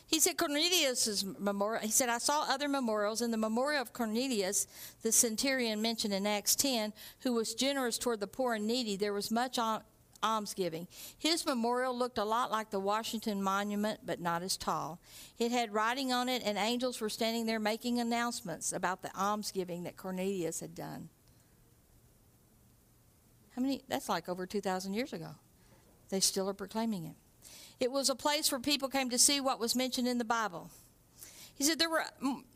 [0.07, 1.83] He said Cornelius's memorial.
[1.83, 4.69] He said I saw other memorials, in the memorial of Cornelius,
[5.03, 8.95] the centurion mentioned in Acts 10, who was generous toward the poor and needy.
[8.95, 9.59] There was much
[10.23, 10.89] almsgiving.
[11.19, 15.01] His memorial looked a lot like the Washington Monument, but not as tall.
[15.39, 19.85] It had writing on it, and angels were standing there making announcements about the almsgiving
[19.85, 21.09] that Cornelius had done.
[23.55, 23.83] How many?
[23.89, 25.31] That's like over 2,000 years ago.
[26.09, 27.17] They still are proclaiming it.
[27.81, 30.71] It was a place where people came to see what was mentioned in the Bible.
[31.55, 32.05] He said there were,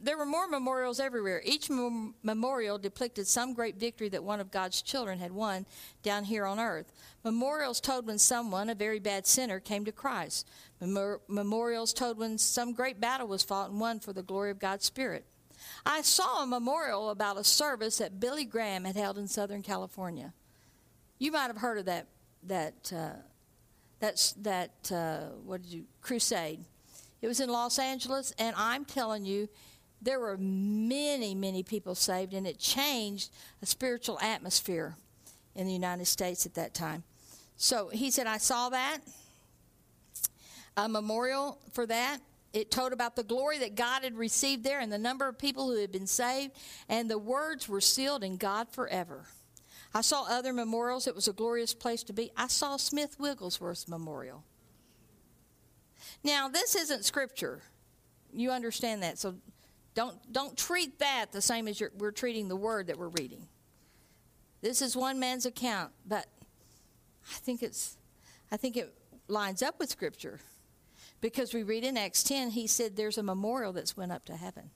[0.00, 1.42] there were more memorials everywhere.
[1.44, 5.66] Each memorial depicted some great victory that one of God's children had won
[6.02, 6.92] down here on earth.
[7.22, 10.48] Memorials told when someone, a very bad sinner, came to Christ.
[10.80, 14.58] Mem- memorials told when some great battle was fought and won for the glory of
[14.58, 15.24] God's Spirit.
[15.84, 20.32] I saw a memorial about a service that Billy Graham had held in Southern California.
[21.18, 22.06] You might have heard of that
[22.44, 23.20] that uh,
[24.00, 26.64] that's that uh, what did you crusade
[27.22, 29.48] it was in Los Angeles, and I'm telling you,
[30.02, 33.30] there were many, many people saved, and it changed
[33.62, 34.94] a spiritual atmosphere
[35.54, 37.02] in the United States at that time.
[37.56, 38.98] So he said, I saw that,
[40.76, 42.18] a memorial for that.
[42.52, 45.70] It told about the glory that God had received there and the number of people
[45.70, 46.52] who had been saved,
[46.88, 49.24] and the words were sealed in God forever.
[49.94, 51.06] I saw other memorials.
[51.06, 52.30] It was a glorious place to be.
[52.36, 54.44] I saw Smith Wigglesworth's memorial.
[56.26, 57.62] Now, this isn't scripture.
[58.32, 59.16] You understand that.
[59.16, 59.36] So
[59.94, 63.46] don't don't treat that the same as we're treating the word that we're reading.
[64.60, 66.26] This is one man's account, but
[67.30, 67.96] I think it's
[68.50, 68.92] I think it
[69.28, 70.40] lines up with scripture.
[71.20, 74.34] Because we read in Acts 10, he said there's a memorial that's went up to
[74.34, 74.70] heaven.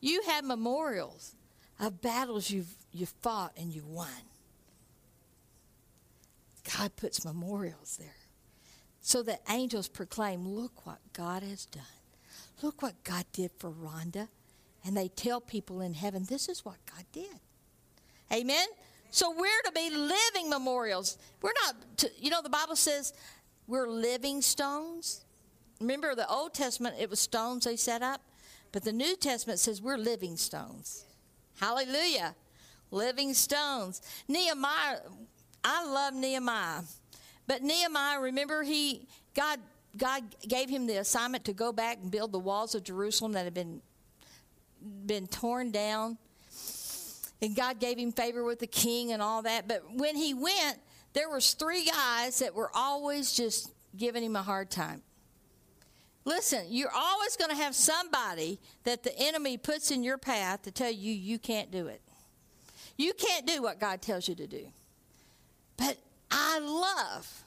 [0.00, 1.36] You have memorials
[1.78, 4.08] of battles you've, you've fought and you won.
[6.76, 8.23] God puts memorials there
[9.06, 11.82] so that angels proclaim, Look what God has done.
[12.62, 14.28] Look what God did for Rhonda.
[14.82, 17.38] And they tell people in heaven, This is what God did.
[18.32, 18.66] Amen?
[19.10, 21.18] So we're to be living memorials.
[21.42, 23.12] We're not, to, you know, the Bible says
[23.66, 25.26] we're living stones.
[25.80, 28.22] Remember, the Old Testament, it was stones they set up.
[28.72, 31.04] But the New Testament says we're living stones.
[31.60, 32.34] Hallelujah.
[32.90, 34.00] Living stones.
[34.28, 35.00] Nehemiah,
[35.62, 36.82] I love Nehemiah
[37.46, 39.60] but Nehemiah, remember, he God
[39.96, 43.44] God gave him the assignment to go back and build the walls of Jerusalem that
[43.44, 43.80] had been
[45.06, 46.18] been torn down.
[47.42, 49.68] And God gave him favor with the king and all that.
[49.68, 50.78] But when he went,
[51.12, 55.02] there was three guys that were always just giving him a hard time.
[56.24, 60.70] Listen, you're always going to have somebody that the enemy puts in your path to
[60.70, 62.00] tell you you can't do it.
[62.96, 64.68] You can't do what God tells you to do.
[65.76, 65.98] But
[66.36, 67.44] I love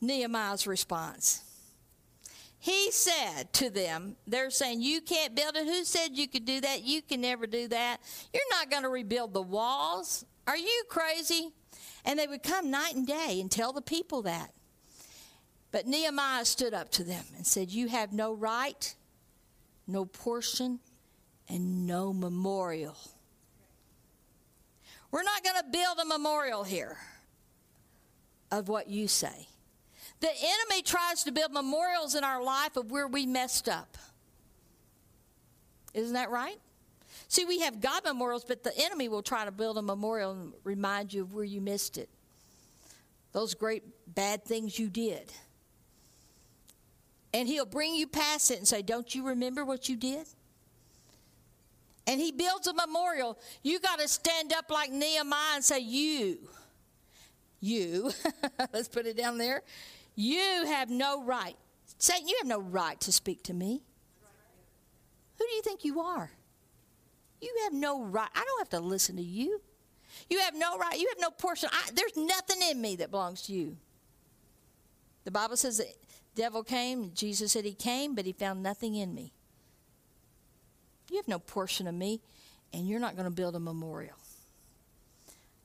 [0.00, 1.42] Nehemiah's response.
[2.60, 5.66] He said to them, they're saying, You can't build it.
[5.66, 6.84] Who said you could do that?
[6.84, 7.98] You can never do that.
[8.32, 10.24] You're not going to rebuild the walls.
[10.46, 11.50] Are you crazy?
[12.04, 14.52] And they would come night and day and tell the people that.
[15.72, 18.94] But Nehemiah stood up to them and said, You have no right,
[19.88, 20.78] no portion,
[21.48, 22.96] and no memorial.
[25.10, 26.96] We're not going to build a memorial here
[28.50, 29.48] of what you say.
[30.20, 33.96] The enemy tries to build memorials in our life of where we messed up.
[35.94, 36.58] Isn't that right?
[37.28, 40.52] See, we have God memorials, but the enemy will try to build a memorial and
[40.64, 42.08] remind you of where you missed it.
[43.32, 45.32] Those great bad things you did.
[47.34, 50.26] And he'll bring you past it and say, Don't you remember what you did?
[52.06, 53.38] And he builds a memorial.
[53.62, 56.38] You got to stand up like Nehemiah and say, You,
[57.60, 58.12] you,
[58.72, 59.62] let's put it down there.
[60.14, 61.56] You have no right.
[61.98, 63.82] Satan, you have no right to speak to me.
[65.38, 66.30] Who do you think you are?
[67.40, 68.28] You have no right.
[68.34, 69.60] I don't have to listen to you.
[70.28, 70.98] You have no right.
[70.98, 71.68] You have no portion.
[71.72, 73.76] I, there's nothing in me that belongs to you.
[75.24, 75.86] The Bible says the
[76.34, 77.12] devil came.
[77.14, 79.32] Jesus said he came, but he found nothing in me.
[81.10, 82.20] You have no portion of me,
[82.72, 84.16] and you're not going to build a memorial.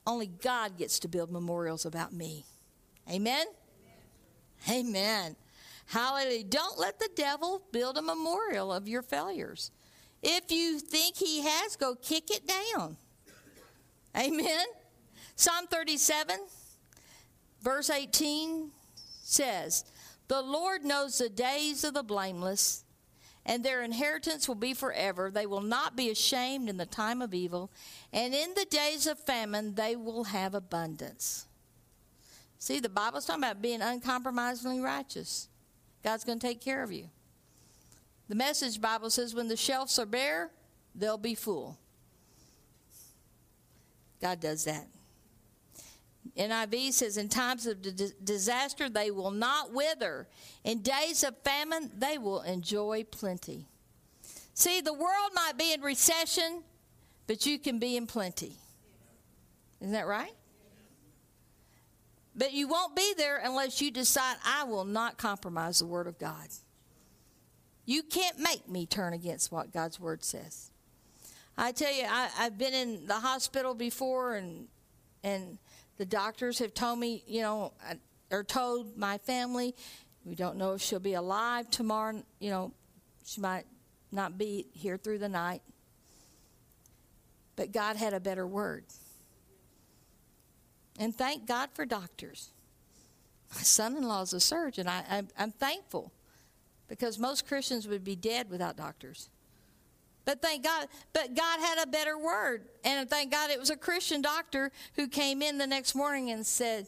[0.06, 2.44] Only God gets to build memorials about me.
[3.10, 3.46] Amen?
[4.68, 5.36] Amen.
[5.86, 6.44] Hallelujah.
[6.44, 9.70] Don't let the devil build a memorial of your failures.
[10.22, 12.96] If you think he has, go kick it down.
[14.16, 14.66] Amen.
[15.36, 16.38] Psalm 37,
[17.60, 18.70] verse 18
[19.22, 19.84] says,
[20.28, 22.83] The Lord knows the days of the blameless,
[23.46, 25.30] and their inheritance will be forever.
[25.30, 27.70] They will not be ashamed in the time of evil,
[28.12, 31.46] and in the days of famine they will have abundance.
[32.58, 35.48] See, the Bible's talking about being uncompromisingly righteous.
[36.02, 37.08] God's going to take care of you.
[38.28, 40.50] The message Bible says when the shelves are bare,
[40.94, 41.78] they'll be full.
[44.20, 44.86] God does that.
[46.36, 47.78] NIV says, In times of
[48.24, 50.26] disaster, they will not wither.
[50.64, 53.66] In days of famine, they will enjoy plenty.
[54.54, 56.62] See, the world might be in recession,
[57.26, 58.52] but you can be in plenty.
[59.80, 60.34] Isn't that right?
[62.36, 66.18] But you won't be there unless you decide, I will not compromise the Word of
[66.18, 66.48] God.
[67.86, 70.70] You can't make me turn against what God's Word says.
[71.56, 74.66] I tell you, I, have been in the hospital before, and
[75.22, 75.58] and
[75.96, 77.94] the doctors have told me, you know, uh,
[78.30, 79.74] or told my family,
[80.24, 82.22] we don't know if she'll be alive tomorrow.
[82.40, 82.72] You know,
[83.24, 83.64] she might
[84.10, 85.62] not be here through the night.
[87.56, 88.84] But God had a better word.
[90.98, 92.50] And thank God for doctors.
[93.54, 94.88] My son in law is a surgeon.
[94.88, 96.12] I, I'm thankful
[96.88, 99.28] because most Christians would be dead without doctors.
[100.24, 102.64] But thank God, but God had a better word.
[102.82, 106.46] And thank God it was a Christian doctor who came in the next morning and
[106.46, 106.86] said,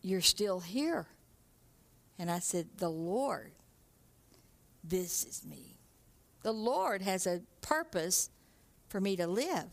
[0.00, 1.06] You're still here.
[2.18, 3.52] And I said, The Lord,
[4.82, 5.76] this is me.
[6.42, 8.30] The Lord has a purpose
[8.88, 9.68] for me to live.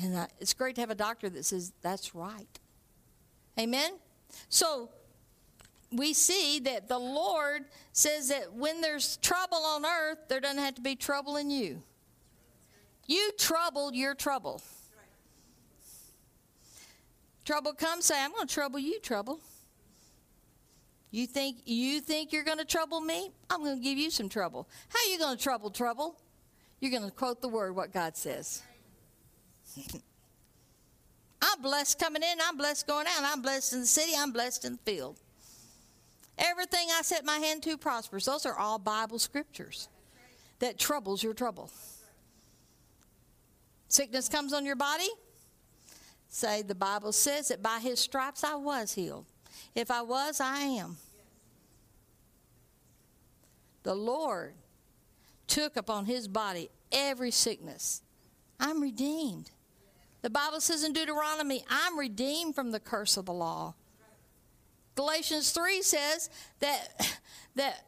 [0.00, 2.58] And I, it's great to have a doctor that says, That's right.
[3.56, 3.98] Amen?
[4.48, 4.90] So
[5.90, 10.74] we see that the Lord says that when there's trouble on earth, there doesn't have
[10.74, 11.82] to be trouble in you.
[13.06, 14.60] You troubled your trouble.
[17.44, 19.40] Trouble comes, say, I'm going to trouble you, trouble.
[21.10, 23.30] You think you think you're going to trouble me?
[23.48, 24.68] I'm going to give you some trouble.
[24.90, 26.20] How are you going to trouble trouble?
[26.80, 28.62] You're going to quote the word what God says.
[31.40, 34.64] I'm blessed coming in, I'm blessed going out, I'm blessed in the city, I'm blessed
[34.66, 35.18] in the field.
[36.38, 38.24] Everything I set my hand to prospers.
[38.24, 39.88] Those are all Bible scriptures
[40.60, 41.70] that troubles your trouble.
[43.88, 45.08] Sickness comes on your body.
[46.28, 49.24] Say, the Bible says that by his stripes I was healed.
[49.74, 50.96] If I was, I am.
[53.82, 54.54] The Lord
[55.46, 58.02] took upon his body every sickness.
[58.60, 59.50] I'm redeemed.
[60.20, 63.74] The Bible says in Deuteronomy, I'm redeemed from the curse of the law.
[65.08, 66.28] Galatians 3 says
[66.60, 67.18] that,
[67.54, 67.86] that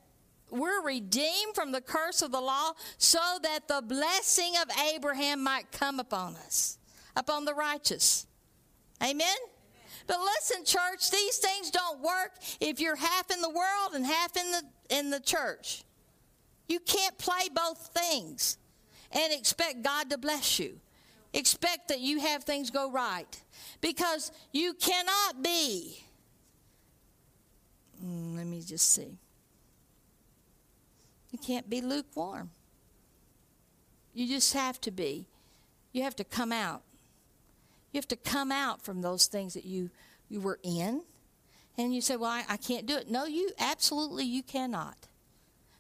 [0.50, 5.70] we're redeemed from the curse of the law so that the blessing of Abraham might
[5.70, 6.78] come upon us,
[7.14, 8.26] upon the righteous.
[9.02, 9.36] Amen?
[10.06, 14.34] But listen, church, these things don't work if you're half in the world and half
[14.38, 15.84] in the, in the church.
[16.68, 18.56] You can't play both things
[19.12, 20.80] and expect God to bless you.
[21.34, 23.42] Expect that you have things go right.
[23.82, 26.02] Because you cannot be
[28.04, 29.18] Mm, let me just see.
[31.30, 32.50] You can't be lukewarm.
[34.14, 35.26] You just have to be.
[35.92, 36.82] You have to come out.
[37.92, 39.90] You have to come out from those things that you,
[40.28, 41.02] you were in.
[41.78, 43.10] And you say, well, I, I can't do it.
[43.10, 44.96] No, you absolutely you cannot.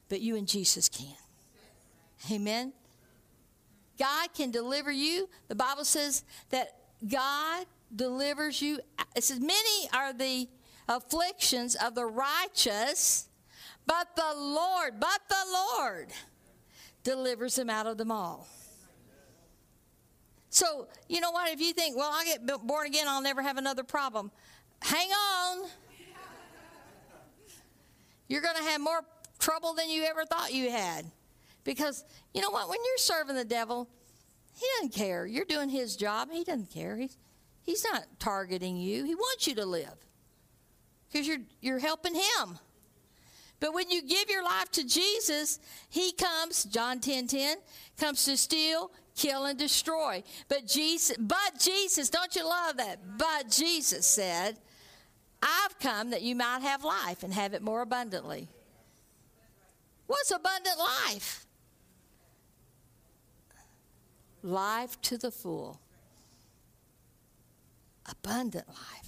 [0.08, 1.14] But you and Jesus can.
[2.30, 2.72] Amen.
[3.98, 5.28] God can deliver you.
[5.48, 6.74] The Bible says that
[7.06, 8.80] God delivers you.
[9.14, 10.48] It says, Many are the
[10.90, 13.28] afflictions of the righteous,
[13.86, 16.08] but the Lord, but the Lord
[17.04, 18.48] delivers him out of them all.
[20.50, 21.50] So, you know what?
[21.52, 24.32] If you think, well, I get born again, I'll never have another problem,
[24.82, 25.68] hang on.
[28.26, 29.02] You're going to have more
[29.38, 31.04] trouble than you ever thought you had.
[31.64, 32.68] Because, you know what?
[32.68, 33.88] When you're serving the devil,
[34.56, 35.26] he doesn't care.
[35.26, 36.28] You're doing his job.
[36.30, 36.96] He doesn't care.
[36.96, 37.16] He's,
[37.62, 39.04] he's not targeting you.
[39.04, 39.96] He wants you to live
[41.10, 42.58] because you're, you're helping him.
[43.58, 45.58] But when you give your life to Jesus,
[45.90, 47.56] he comes, John 10 10,
[47.98, 50.22] comes to steal, kill, and destroy.
[50.48, 53.18] But Jesus, but Jesus, don't you love that?
[53.18, 54.56] But Jesus said,
[55.42, 58.48] I've come that you might have life and have it more abundantly.
[60.06, 61.46] What's abundant life?
[64.42, 65.80] Life to the full.
[68.10, 68.99] Abundant life.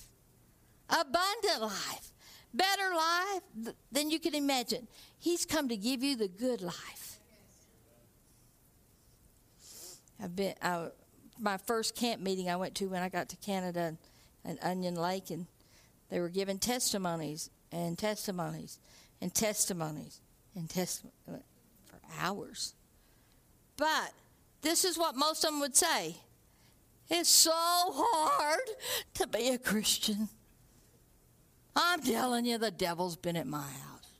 [0.93, 2.12] Abundant life.
[2.55, 4.86] Better life than you can imagine.
[5.18, 7.18] He's come to give you the good life.
[10.22, 10.88] I've been, I,
[11.40, 13.97] my first camp meeting I went to when I got to Canada
[14.45, 15.47] and Onion Lake, and
[16.11, 18.78] they were giving testimonies and testimonies
[19.20, 20.20] and testimonies
[20.55, 21.16] and testimonies
[21.86, 22.74] for hours.
[23.76, 24.12] But
[24.61, 26.16] this is what most of them would say
[27.09, 28.68] It's so hard
[29.14, 30.28] to be a Christian.
[31.75, 34.11] I'm telling you, the devil's been at my house.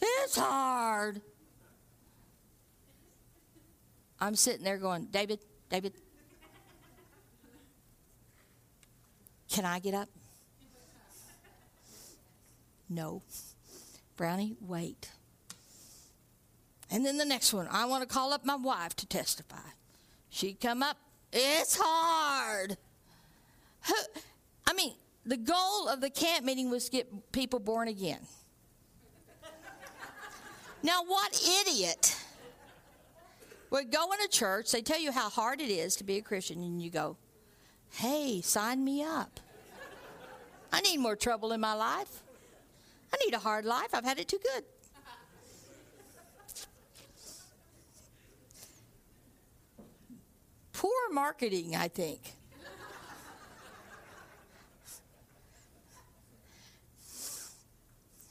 [0.00, 1.20] It's hard.
[4.20, 5.40] I'm sitting there going, David,
[5.70, 5.92] David,
[9.50, 10.08] can I get up?
[12.88, 13.22] No.
[14.16, 15.10] Brownie, wait.
[16.90, 19.56] And then the next one, I want to call up my wife to testify.
[20.30, 20.96] She'd come up,
[21.32, 22.76] it's hard.
[24.66, 24.94] I mean,
[25.26, 28.20] the goal of the camp meeting was to get people born again.
[30.82, 32.16] now, what idiot
[33.70, 36.22] would go in a church, they tell you how hard it is to be a
[36.22, 37.16] Christian, and you go,
[37.90, 39.40] hey, sign me up.
[40.72, 42.22] I need more trouble in my life.
[43.12, 43.94] I need a hard life.
[43.94, 44.64] I've had it too good.
[50.72, 52.35] Poor marketing, I think.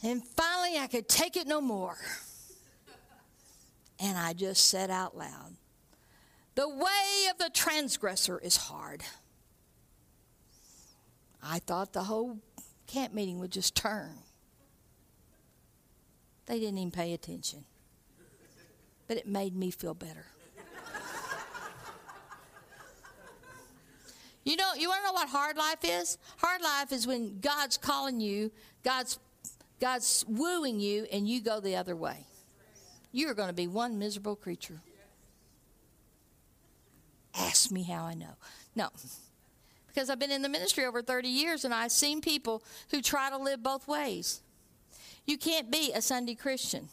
[0.06, 1.98] And finally, I could take it no more.
[4.00, 5.56] And I just said out loud,
[6.54, 9.02] The way of the transgressor is hard.
[11.42, 12.38] I thought the whole
[12.86, 14.20] camp meeting would just turn.
[16.46, 17.66] They didn't even pay attention.
[19.08, 20.28] But it made me feel better.
[24.44, 26.20] you know, you want to know what hard life is?
[26.38, 28.52] Hard life is when God's calling you,
[28.84, 29.18] God's
[29.80, 32.26] God's wooing you, and you go the other way.
[33.12, 34.82] You are going to be one miserable creature.
[37.38, 38.36] Ask me how I know.
[38.76, 38.90] No.
[39.88, 43.30] Because I've been in the ministry over 30 years and I've seen people who try
[43.30, 44.42] to live both ways.
[45.26, 46.90] You can't be a Sunday Christian.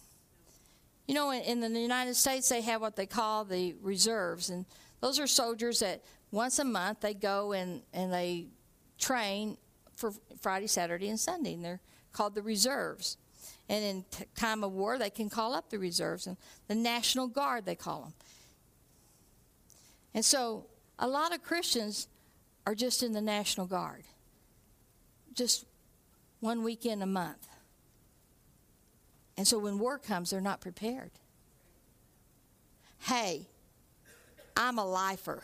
[1.07, 4.65] You know, in, in the United States, they have what they call the reserves, and
[5.01, 8.47] those are soldiers that once a month they go and, and they
[8.99, 9.57] train
[9.97, 11.81] for Friday, Saturday, and Sunday, and they're
[12.13, 13.17] called the reserves.
[13.69, 16.37] And in t- time of war, they can call up the reserves, and
[16.69, 18.13] the National Guard, they call them.
[20.15, 20.67] And so
[20.99, 22.09] a lot of Christians
[22.67, 24.05] are just in the National Guard,
[25.35, 25.65] just
[26.41, 27.49] one weekend a month.
[29.37, 31.11] And so when war comes, they're not prepared.
[33.01, 33.47] Hey,
[34.57, 35.43] I'm a lifer.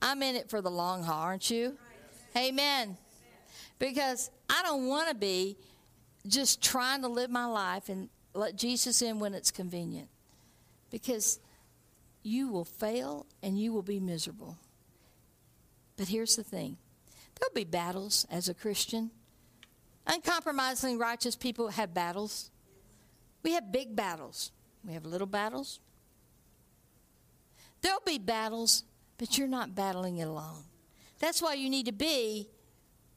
[0.00, 1.76] I'm in it for the long haul, aren't you?
[2.36, 2.96] Amen.
[3.78, 5.56] Because I don't want to be
[6.26, 10.08] just trying to live my life and let Jesus in when it's convenient.
[10.90, 11.40] Because
[12.22, 14.56] you will fail and you will be miserable.
[15.96, 16.76] But here's the thing
[17.38, 19.10] there'll be battles as a Christian.
[20.06, 22.50] Uncompromisingly righteous people have battles.
[23.42, 24.52] We have big battles,
[24.84, 25.80] we have little battles.
[27.82, 28.84] There'll be battles,
[29.18, 30.64] but you're not battling it alone.
[31.20, 32.48] That's why you need to be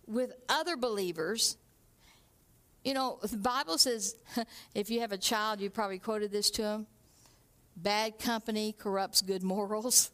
[0.10, 1.58] with other believers.
[2.84, 4.16] You know, the Bible says
[4.76, 6.88] if you have a child, you probably quoted this to him
[7.82, 10.12] bad company corrupts good morals.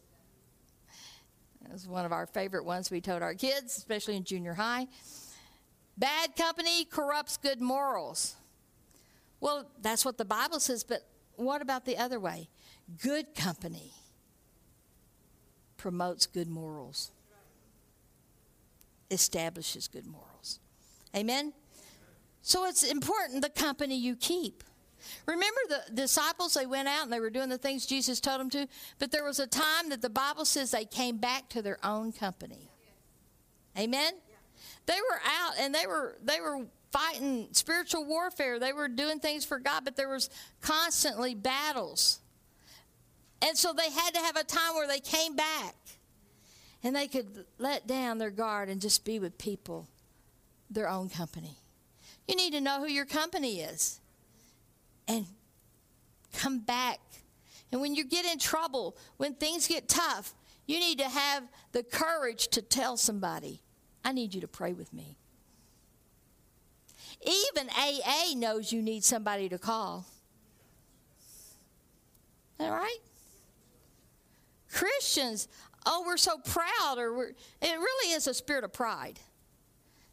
[1.68, 4.86] That's one of our favorite ones we told our kids, especially in junior high.
[5.98, 8.36] Bad company corrupts good morals.
[9.40, 11.00] Well, that's what the Bible says, but
[11.34, 12.48] what about the other way?
[13.02, 13.92] Good company
[15.76, 17.10] promotes good morals.
[19.10, 20.60] Establishes good morals.
[21.14, 21.52] Amen?
[22.42, 24.62] So it's important the company you keep.
[25.26, 28.50] Remember the disciples, they went out and they were doing the things Jesus told them
[28.50, 28.66] to,
[28.98, 32.12] but there was a time that the Bible says they came back to their own
[32.12, 32.70] company.
[33.78, 34.12] Amen?
[34.86, 38.58] They were out and they were they were fighting spiritual warfare.
[38.58, 40.30] They were doing things for God, but there was
[40.60, 42.20] constantly battles.
[43.42, 45.74] And so they had to have a time where they came back
[46.86, 49.88] and they could let down their guard and just be with people,
[50.70, 51.58] their own company.
[52.28, 54.00] You need to know who your company is
[55.08, 55.26] and
[56.32, 57.00] come back.
[57.72, 60.32] And when you get in trouble, when things get tough,
[60.66, 63.62] you need to have the courage to tell somebody,
[64.04, 65.16] I need you to pray with me.
[67.20, 70.06] Even AA knows you need somebody to call.
[72.60, 72.98] All right?
[74.76, 75.48] Christians,
[75.86, 79.20] oh, we're so proud, or we're, it really is a spirit of pride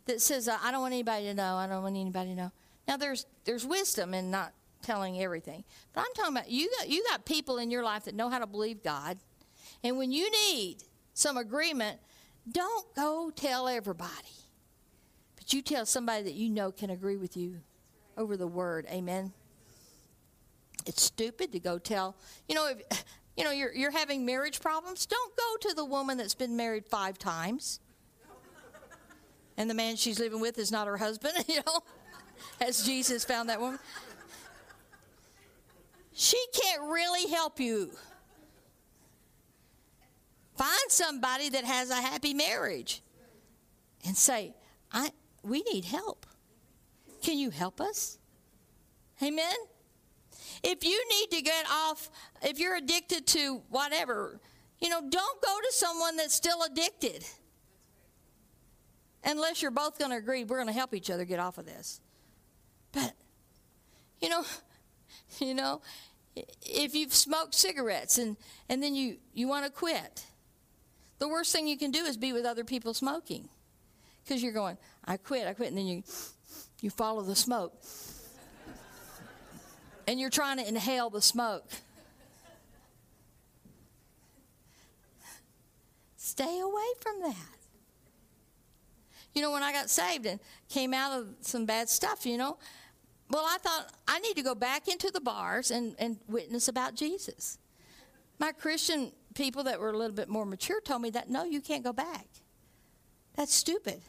[0.06, 2.52] that says, I don't want anybody to know, I don't want anybody to know.
[2.88, 5.64] Now, there's, there's wisdom in not telling everything.
[5.94, 8.40] But I'm talking about you got, you got people in your life that know how
[8.40, 9.18] to believe God.
[9.84, 10.78] And when you need
[11.14, 12.00] some agreement,
[12.52, 14.12] don't go tell everybody.
[15.36, 17.62] But you tell somebody that you know can agree with you
[18.18, 18.86] over the word.
[18.90, 19.32] Amen.
[20.86, 22.16] It's stupid to go tell,
[22.48, 23.04] you know, if,
[23.38, 26.86] you know, you're, you're having marriage problems, don't go to the woman that's been married
[26.86, 27.80] five times.
[29.58, 31.82] And the man she's living with is not her husband, you know,
[32.60, 33.80] as Jesus found that woman
[36.14, 37.92] she can't really help you.
[40.56, 43.02] Find somebody that has a happy marriage
[44.06, 44.54] and say,
[44.92, 45.10] I,
[45.42, 46.28] we need help.
[47.24, 48.20] Can you help us?
[49.22, 49.56] Amen?
[50.64, 52.10] If you need to get off,
[52.42, 54.40] if you're addicted to whatever,
[54.80, 57.26] you know, don't go to someone that's still addicted.
[59.26, 61.66] Unless you're both going to agree, we're going to help each other get off of
[61.66, 62.02] this.
[62.92, 63.14] But,
[64.22, 64.44] you know,
[65.40, 65.82] You know,
[66.36, 68.38] if you've smoked cigarettes and,
[68.70, 70.26] and then you, you want to quit,
[71.20, 73.50] the worst thing you can do is be with other people smoking.
[74.24, 76.04] Because you're going, I quit, I quit, and then you,
[76.82, 77.74] you follow the smoke.
[80.08, 81.66] And you're trying to inhale the smoke.
[86.18, 87.36] Stay away from that.
[89.34, 90.40] You know, when I got saved and
[90.70, 92.58] came out of some bad stuff, you know,
[93.30, 96.96] well, I thought I need to go back into the bars and, and witness about
[96.96, 97.58] Jesus.
[98.40, 101.62] My Christian people that were a little bit more mature told me that no, you
[101.62, 102.28] can't go back.
[103.36, 104.02] That's stupid.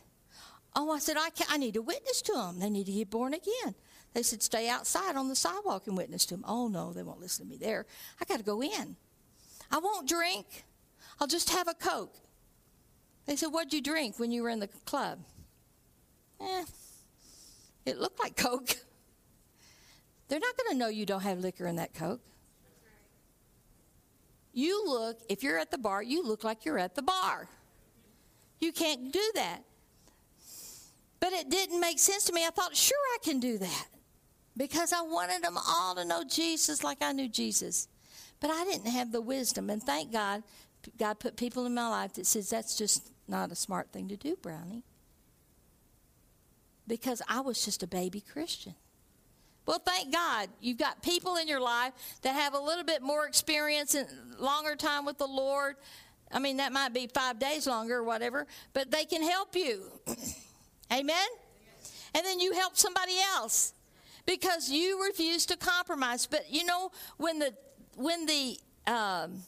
[0.77, 2.59] Oh, I said, I, can't, I need to witness to them.
[2.59, 3.75] They need to get born again.
[4.13, 6.45] They said, stay outside on the sidewalk and witness to them.
[6.47, 7.87] Oh, no, they won't listen to me there.
[8.21, 8.97] I got to go in.
[9.71, 10.65] I won't drink.
[11.21, 12.17] I'll just have a Coke.
[13.27, 15.21] They said, What'd you drink when you were in the club?
[16.41, 16.65] Eh,
[17.87, 18.77] it looked like Coke.
[20.29, 22.21] They're not going to know you don't have liquor in that Coke.
[24.53, 27.49] You look, if you're at the bar, you look like you're at the bar.
[28.61, 29.63] You can't do that.
[31.25, 32.45] But it didn't make sense to me.
[32.45, 33.87] I thought, sure, I can do that
[34.59, 37.89] because I wanted them all to know Jesus like I knew Jesus.
[38.41, 39.71] But I didn't have the wisdom.
[39.71, 40.43] And thank God,
[40.99, 44.19] God put people in my life that says that's just not a smart thing to
[44.19, 44.85] do, Brownie.
[46.87, 48.75] Because I was just a baby Christian.
[49.65, 53.27] Well, thank God you've got people in your life that have a little bit more
[53.27, 54.07] experience and
[54.39, 55.77] longer time with the Lord.
[56.31, 59.85] I mean, that might be five days longer or whatever, but they can help you.
[60.95, 61.27] Amen?
[62.15, 63.75] And then you help somebody else
[64.27, 66.27] because you refuse to compromise.
[66.27, 67.55] But you know, when the
[67.97, 69.43] when the um,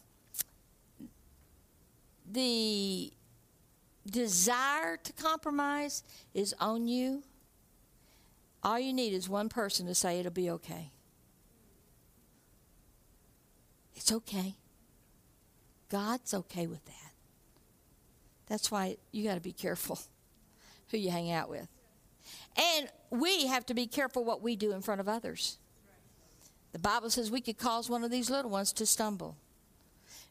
[2.30, 3.12] the
[4.10, 6.02] desire to compromise
[6.34, 7.22] is on you,
[8.62, 10.90] all you need is one person to say it'll be okay.
[13.94, 14.56] It's okay.
[15.88, 17.12] God's okay with that.
[18.48, 20.00] That's why you got to be careful
[20.90, 21.68] who you hang out with.
[22.56, 25.58] And we have to be careful what we do in front of others.
[26.72, 29.36] The Bible says we could cause one of these little ones to stumble.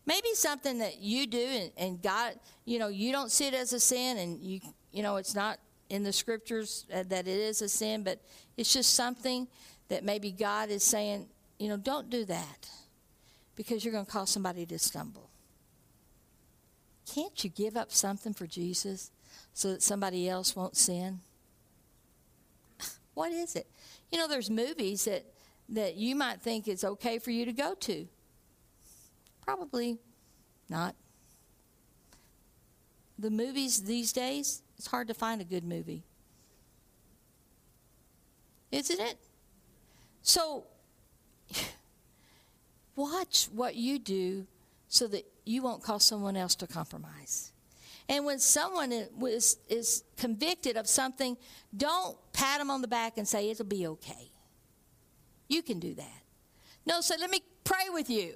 [0.06, 2.36] Maybe something that you do and, and God,
[2.66, 4.60] you know, you don't see it as a sin and you,
[4.92, 5.58] you know, it's not
[5.90, 8.20] in the scriptures uh, that it is a sin, but
[8.58, 9.48] it's just something
[9.88, 11.28] that maybe God is saying,
[11.58, 12.70] you know, don't do that
[13.56, 15.30] because you're going to cause somebody to stumble.
[17.12, 19.12] Can't you give up something for Jesus
[19.56, 21.22] so that somebody else won't sin?
[23.14, 23.66] What is it?
[24.12, 25.24] You know, there's movies that,
[25.70, 28.08] that you might think it's okay for you to go to.
[29.44, 29.98] Probably
[30.70, 30.94] not.
[33.18, 36.04] the movies these days, it's hard to find a good movie.
[38.74, 39.18] Isn't it?
[40.22, 40.66] So,
[42.98, 44.48] watch what you do
[44.90, 47.54] so that you won't cause someone else to compromise.
[48.08, 51.38] And when someone is, is convicted of something,
[51.76, 54.30] don't pat them on the back and say, it'll be okay.
[55.48, 56.22] You can do that.
[56.86, 58.36] No, say, let me pray with you.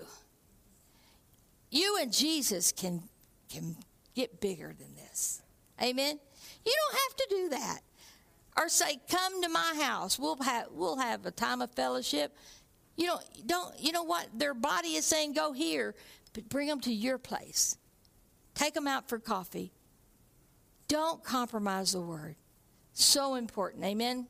[1.69, 3.03] You and Jesus can,
[3.47, 3.75] can
[4.15, 5.41] get bigger than this.
[5.81, 6.19] Amen?
[6.65, 7.79] You don't have to do that.
[8.57, 10.17] Or say, come to my house.
[10.17, 12.35] We'll have, we'll have a time of fellowship.
[12.97, 14.27] You know, don't, you know what?
[14.35, 15.95] Their body is saying, go here,
[16.33, 17.77] but bring them to your place.
[18.59, 19.71] Take them out for coffee.
[20.89, 22.35] Don't compromise the word.
[22.91, 23.85] So important.
[23.85, 24.27] Amen?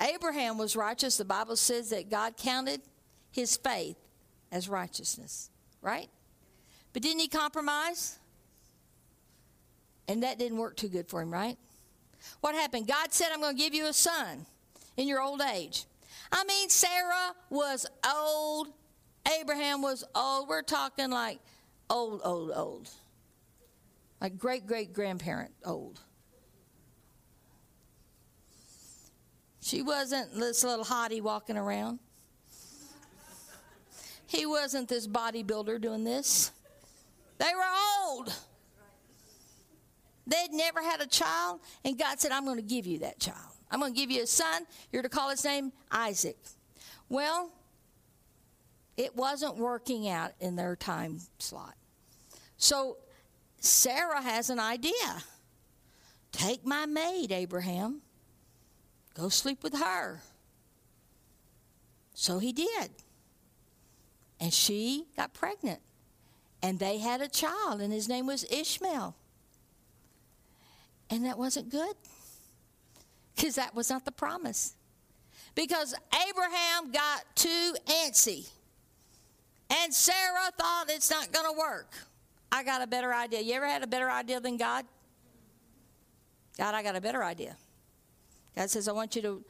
[0.00, 1.16] Abraham was righteous.
[1.16, 2.80] The Bible says that God counted
[3.32, 3.96] his faith
[4.52, 5.50] as righteousness,
[5.82, 6.08] right?
[6.92, 8.20] But didn't he compromise?
[10.06, 11.56] And that didn't work too good for him, right?
[12.40, 12.86] What happened?
[12.86, 14.46] God said, I'm going to give you a son
[14.96, 15.86] in your old age.
[16.30, 18.68] I mean, Sarah was old.
[19.40, 20.48] Abraham was old.
[20.48, 21.40] We're talking like
[21.90, 22.90] old, old, old.
[24.20, 26.00] Like great great grandparent old.
[29.60, 31.98] She wasn't this little hottie walking around.
[34.26, 36.50] He wasn't this bodybuilder doing this.
[37.38, 38.34] They were old.
[40.26, 43.52] They'd never had a child, and God said, I'm going to give you that child.
[43.70, 44.66] I'm going to give you a son.
[44.90, 46.36] You're to call his name Isaac.
[47.08, 47.50] Well,
[48.96, 51.74] it wasn't working out in their time slot.
[52.56, 52.98] So
[53.58, 54.92] Sarah has an idea.
[56.32, 58.02] Take my maid, Abraham.
[59.14, 60.20] Go sleep with her.
[62.14, 62.90] So he did.
[64.40, 65.80] And she got pregnant.
[66.62, 69.14] And they had a child, and his name was Ishmael.
[71.10, 71.94] And that wasn't good
[73.36, 74.74] because that was not the promise.
[75.54, 75.94] Because
[76.28, 78.48] Abraham got too antsy.
[79.82, 81.94] And Sarah thought it's not going to work.
[82.52, 83.40] I got a better idea.
[83.40, 84.84] You ever had a better idea than God?
[86.56, 87.56] God, I got a better idea.
[88.54, 89.44] God says, I want you to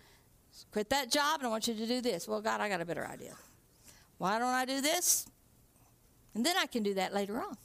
[0.72, 2.26] quit that job and I want you to do this.
[2.26, 3.34] Well, God, I got a better idea.
[4.16, 5.26] Why don't I do this?
[6.34, 7.56] And then I can do that later on.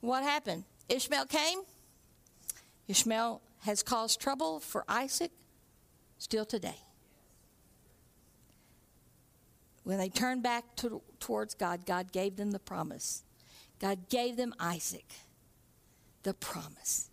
[0.00, 0.64] What happened?
[0.88, 1.60] Ishmael came.
[2.88, 5.32] Ishmael has caused trouble for Isaac
[6.18, 6.76] still today.
[9.86, 13.22] When they turned back to, towards God, God gave them the promise.
[13.78, 15.06] God gave them Isaac,
[16.24, 17.08] the promise.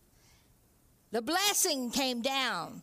[1.12, 2.82] The blessing came down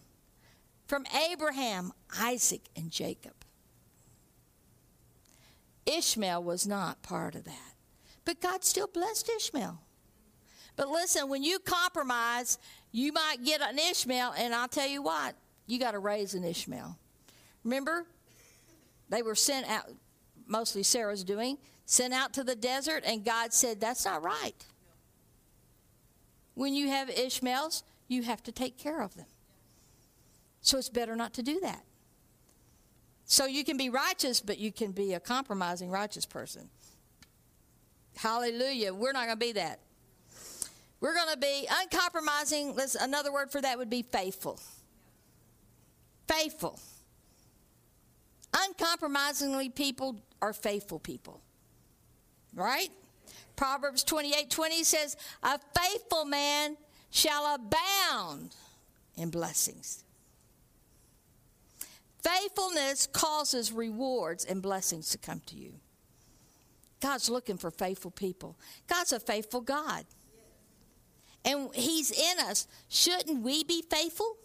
[0.87, 3.35] from Abraham, Isaac, and Jacob.
[5.87, 7.75] Ishmael was not part of that.
[8.25, 9.81] But God still blessed Ishmael.
[10.77, 12.59] But listen, when you compromise,
[12.93, 15.35] you might get an Ishmael, and I'll tell you what,
[15.67, 16.97] you got to raise an Ishmael.
[17.65, 18.07] Remember,
[19.11, 19.91] they were sent out,
[20.47, 24.65] mostly Sarah's doing, sent out to the desert, and God said, That's not right.
[26.55, 29.27] When you have Ishmaels, you have to take care of them.
[30.63, 31.85] So it's better not to do that.
[33.25, 36.69] So you can be righteous, but you can be a compromising righteous person.
[38.17, 38.93] Hallelujah.
[38.93, 39.81] We're not going to be that.
[41.01, 42.77] We're going to be uncompromising.
[43.01, 44.61] Another word for that would be faithful.
[46.29, 46.79] Faithful.
[48.57, 51.41] Uncompromisingly, people are faithful people.
[52.55, 52.91] Right?
[53.57, 56.77] Proverbs 28 20 says, A faithful man
[57.11, 58.55] shall abound
[59.17, 60.05] in blessings.
[62.23, 65.73] Faithfulness causes rewards and blessings to come to you.
[67.01, 68.59] God's looking for faithful people.
[68.87, 70.05] God's a faithful God.
[71.45, 72.67] And He's in us.
[72.89, 74.37] Shouldn't we be faithful?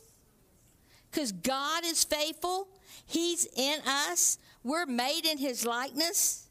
[1.12, 2.70] Because God is faithful.
[3.06, 4.38] He's in us.
[4.64, 6.48] We're made in His likeness.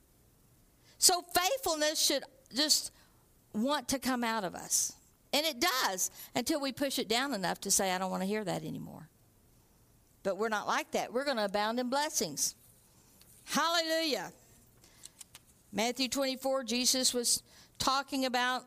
[0.98, 2.24] So faithfulness should
[2.54, 2.92] just
[3.52, 4.94] want to come out of us.
[5.32, 8.26] And it does until we push it down enough to say, I don't want to
[8.26, 9.08] hear that anymore.
[10.22, 11.12] But we're not like that.
[11.12, 12.54] We're going to abound in blessings.
[13.44, 14.32] Hallelujah.
[15.72, 17.42] Matthew 24, Jesus was
[17.78, 18.64] talking about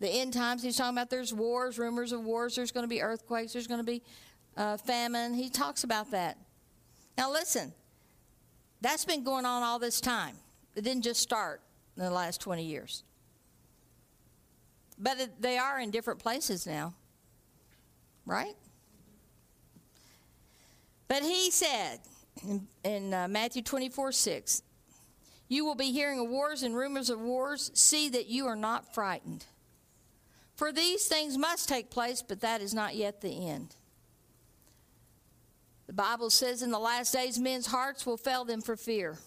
[0.00, 0.62] the end times.
[0.62, 3.80] He's talking about there's wars, rumors of wars, there's going to be earthquakes, there's going
[3.80, 4.02] to be
[4.56, 5.34] uh, famine.
[5.34, 6.38] He talks about that.
[7.16, 7.72] Now, listen,
[8.80, 10.36] that's been going on all this time.
[10.74, 11.60] It didn't just start
[11.96, 13.04] in the last 20 years.
[14.98, 16.94] But it, they are in different places now,
[18.26, 18.54] right?
[21.08, 22.00] But he said
[22.42, 24.62] in, in uh, Matthew 24 6,
[25.48, 27.70] You will be hearing of wars and rumors of wars.
[27.74, 29.46] See that you are not frightened.
[30.56, 33.74] For these things must take place, but that is not yet the end.
[35.86, 39.18] The Bible says in the last days, men's hearts will fail them for fear.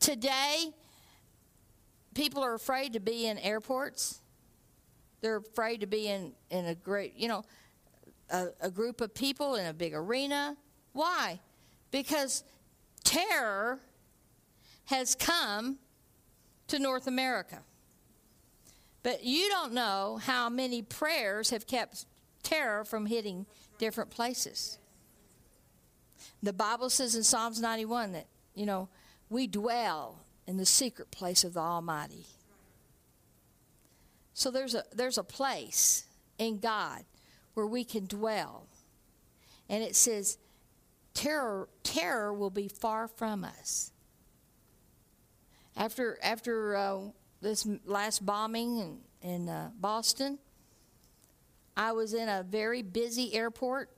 [0.00, 0.72] Today,
[2.14, 4.20] people are afraid to be in airports.
[5.20, 7.44] They're afraid to be in, in a great, you know,
[8.30, 10.56] a, a group of people in a big arena.
[10.92, 11.40] Why?
[11.90, 12.42] Because
[13.04, 13.78] terror
[14.86, 15.78] has come
[16.68, 17.60] to North America.
[19.02, 22.06] But you don't know how many prayers have kept
[22.42, 23.46] terror from hitting
[23.78, 24.78] different places.
[26.46, 28.88] The Bible says in Psalms 91 that, you know,
[29.28, 32.24] we dwell in the secret place of the Almighty.
[34.32, 36.04] So there's a there's a place
[36.38, 37.02] in God
[37.54, 38.68] where we can dwell.
[39.68, 40.38] And it says
[41.14, 43.90] terror terror will be far from us.
[45.76, 46.98] After after uh,
[47.40, 50.38] this last bombing in in uh, Boston,
[51.76, 53.90] I was in a very busy airport,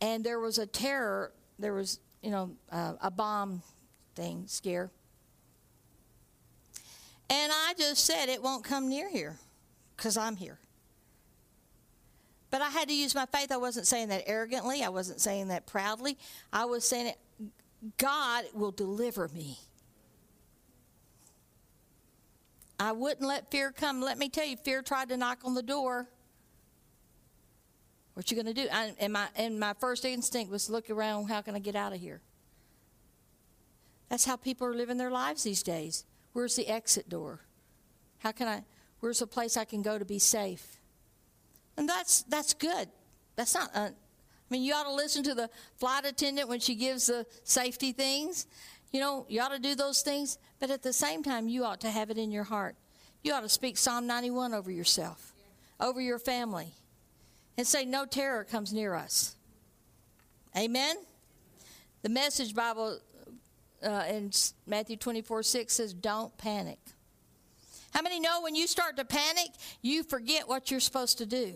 [0.00, 1.32] and there was a terror.
[1.58, 3.62] There was you know uh, a bomb
[4.14, 4.90] thing scare,
[7.30, 9.36] and I just said it won't come near here,
[9.96, 10.58] because I'm here.
[12.50, 13.50] But I had to use my faith.
[13.50, 14.82] I wasn't saying that arrogantly.
[14.82, 16.16] I wasn't saying that proudly.
[16.52, 17.18] I was saying it.
[17.98, 19.58] God will deliver me.
[22.78, 24.00] I wouldn't let fear come.
[24.00, 26.08] Let me tell you, fear tried to knock on the door.
[28.16, 28.66] What you going to do?
[28.72, 31.28] I, and, my, and my first instinct was look around.
[31.28, 32.22] How can I get out of here?
[34.08, 36.06] That's how people are living their lives these days.
[36.32, 37.40] Where's the exit door?
[38.20, 38.64] How can I?
[39.00, 40.80] Where's a place I can go to be safe?
[41.76, 42.88] And that's that's good.
[43.36, 43.68] That's not.
[43.74, 43.92] Uh, I
[44.48, 48.46] mean, you ought to listen to the flight attendant when she gives the safety things.
[48.92, 51.82] You know, you ought to do those things, but at the same time, you ought
[51.82, 52.76] to have it in your heart.
[53.22, 55.34] You ought to speak Psalm 91 over yourself,
[55.78, 56.72] over your family,
[57.56, 59.36] and say, No terror comes near us.
[60.56, 60.96] Amen?
[62.02, 63.00] The Message Bible
[63.82, 64.30] uh, in
[64.66, 66.78] Matthew 24 6 says, Don't panic.
[67.92, 69.50] How many know when you start to panic,
[69.80, 71.54] you forget what you're supposed to do?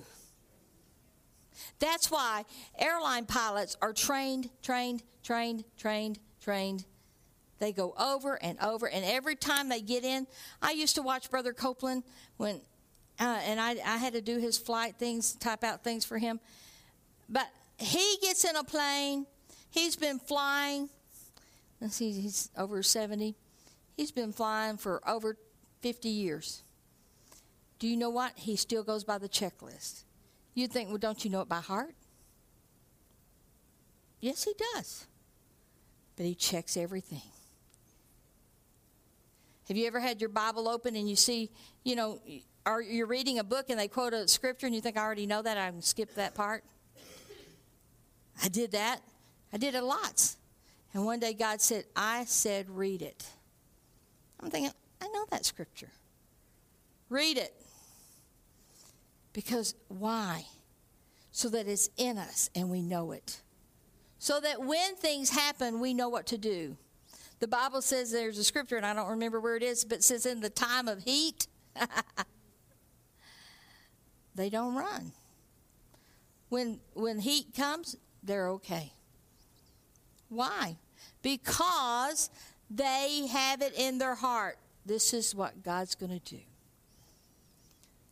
[1.79, 2.45] That's why
[2.79, 6.85] airline pilots are trained, trained, trained, trained, trained,
[7.61, 10.27] they go over and over, and every time they get in,
[10.63, 12.05] I used to watch Brother Copeland
[12.39, 12.63] when,
[13.21, 16.41] uh, and I, I had to do his flight things, type out things for him.
[17.29, 17.49] But
[17.79, 19.27] he gets in a plane.
[19.71, 20.89] He's been flying.
[21.81, 23.37] Let's see, he's over 70.
[23.97, 25.37] He's been flying for over
[25.83, 26.62] 50 years.
[27.79, 28.33] Do you know what?
[28.37, 30.05] He still goes by the checklist.
[30.55, 31.95] You'd think, well, don't you know it by heart?
[34.21, 35.07] Yes, he does.
[36.16, 37.23] But he checks everything.
[39.68, 41.51] Have you ever had your Bible open and you see,
[41.85, 42.21] you know,
[42.71, 45.27] are you're reading a book and they quote a scripture and you think I already
[45.27, 46.64] know that I can skip that part?
[48.43, 49.01] I did that.
[49.53, 50.37] I did it lots.
[50.95, 53.27] And one day God said, I said read it.
[54.41, 55.91] I'm thinking, I know that scripture.
[57.09, 57.55] Read it.
[59.33, 60.47] Because why?
[61.33, 63.41] So that it's in us and we know it.
[64.18, 66.77] So that when things happen, we know what to do.
[67.39, 70.05] The Bible says there's a scripture, and I don't remember where it is, but it
[70.05, 71.47] says in the time of heat,
[74.41, 75.12] they don't run.
[76.49, 78.93] When, when heat comes, they're okay.
[80.28, 80.76] Why?
[81.22, 82.30] Because
[82.70, 84.59] they have it in their heart.
[84.86, 86.41] This is what God's going to do.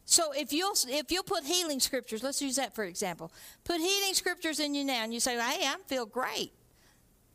[0.05, 3.31] So if you'll if you'll put healing scriptures, let's use that for example.
[3.65, 6.51] Put healing scriptures in you now, and you say, "Hey, I feel great."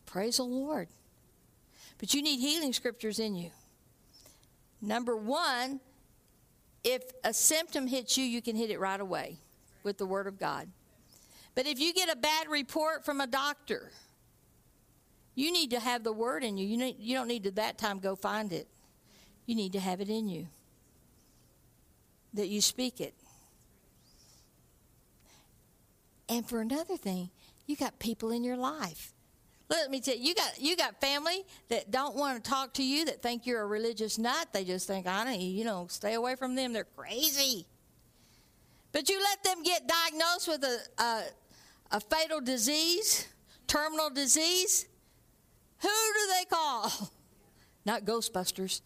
[0.08, 0.88] Praise the Lord.
[2.00, 3.52] But you need healing scriptures in you.
[4.82, 5.82] Number one,
[6.84, 9.38] if a symptom hits you, you can hit it right away
[9.84, 10.68] with the Word of God.
[11.56, 13.92] But if you get a bad report from a doctor,
[15.36, 16.68] you need to have the Word in you.
[16.68, 18.68] You, need, you don't need to that time go find it.
[19.46, 20.48] You need to have it in you,
[22.34, 23.14] that you speak it.
[26.30, 27.30] And for another thing,
[27.68, 29.13] you got people in your life
[29.70, 32.84] let me tell you, you got you got family that don't want to talk to
[32.84, 34.50] you, that think you're a religious nut.
[34.52, 36.74] They just think, I don't, you know, stay away from them.
[36.74, 37.66] They're crazy.
[38.92, 41.24] But you let them get diagnosed with a, a,
[41.94, 43.28] a fatal disease,
[43.66, 44.86] terminal disease.
[45.82, 47.12] Who do they call?
[47.86, 48.82] Not Ghostbusters.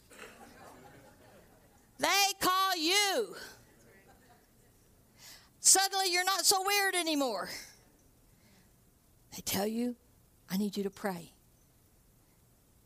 [1.99, 2.07] They
[2.39, 3.35] call you.
[5.59, 7.49] Suddenly you're not so weird anymore.
[9.35, 9.95] They tell you
[10.49, 11.31] I need you to pray.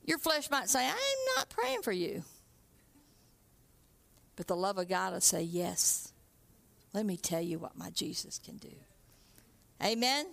[0.03, 2.23] Your flesh might say, I'm not praying for you.
[4.35, 6.11] But the love of God will say, Yes.
[6.93, 8.73] Let me tell you what my Jesus can do.
[9.81, 10.25] Amen.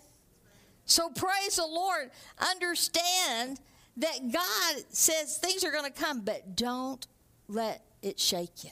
[0.85, 2.11] So praise the Lord.
[2.39, 3.61] Understand
[3.99, 7.07] that God says things are going to come, but don't
[7.47, 8.71] let it shake you.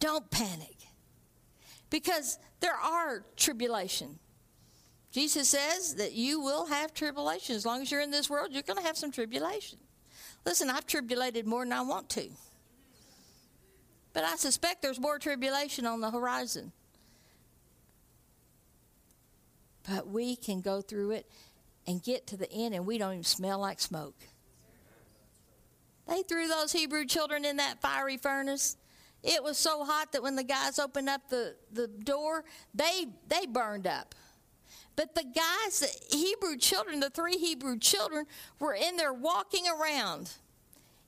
[0.00, 0.76] Don't panic.
[1.90, 4.18] Because there are tribulation.
[5.14, 7.54] Jesus says that you will have tribulation.
[7.54, 9.78] As long as you're in this world, you're going to have some tribulation.
[10.44, 12.28] Listen, I've tribulated more than I want to.
[14.12, 16.72] But I suspect there's more tribulation on the horizon.
[19.88, 21.30] But we can go through it
[21.86, 24.16] and get to the end and we don't even smell like smoke.
[26.08, 28.76] They threw those Hebrew children in that fiery furnace.
[29.22, 32.44] It was so hot that when the guys opened up the, the door,
[32.74, 34.14] they they burned up.
[34.96, 38.26] But the guys, the Hebrew children, the three Hebrew children,
[38.60, 40.30] were in there walking around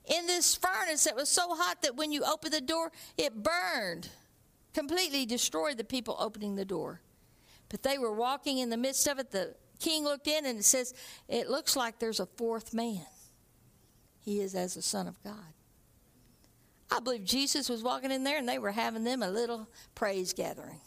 [0.05, 4.09] in this furnace that was so hot that when you opened the door, it burned,
[4.73, 7.01] completely destroyed the people opening the door.
[7.69, 9.31] But they were walking in the midst of it.
[9.31, 10.93] The king looked in and it says,
[11.27, 13.05] It looks like there's a fourth man.
[14.21, 15.53] He is as the Son of God.
[16.89, 20.33] I believe Jesus was walking in there and they were having them a little praise
[20.33, 20.79] gathering.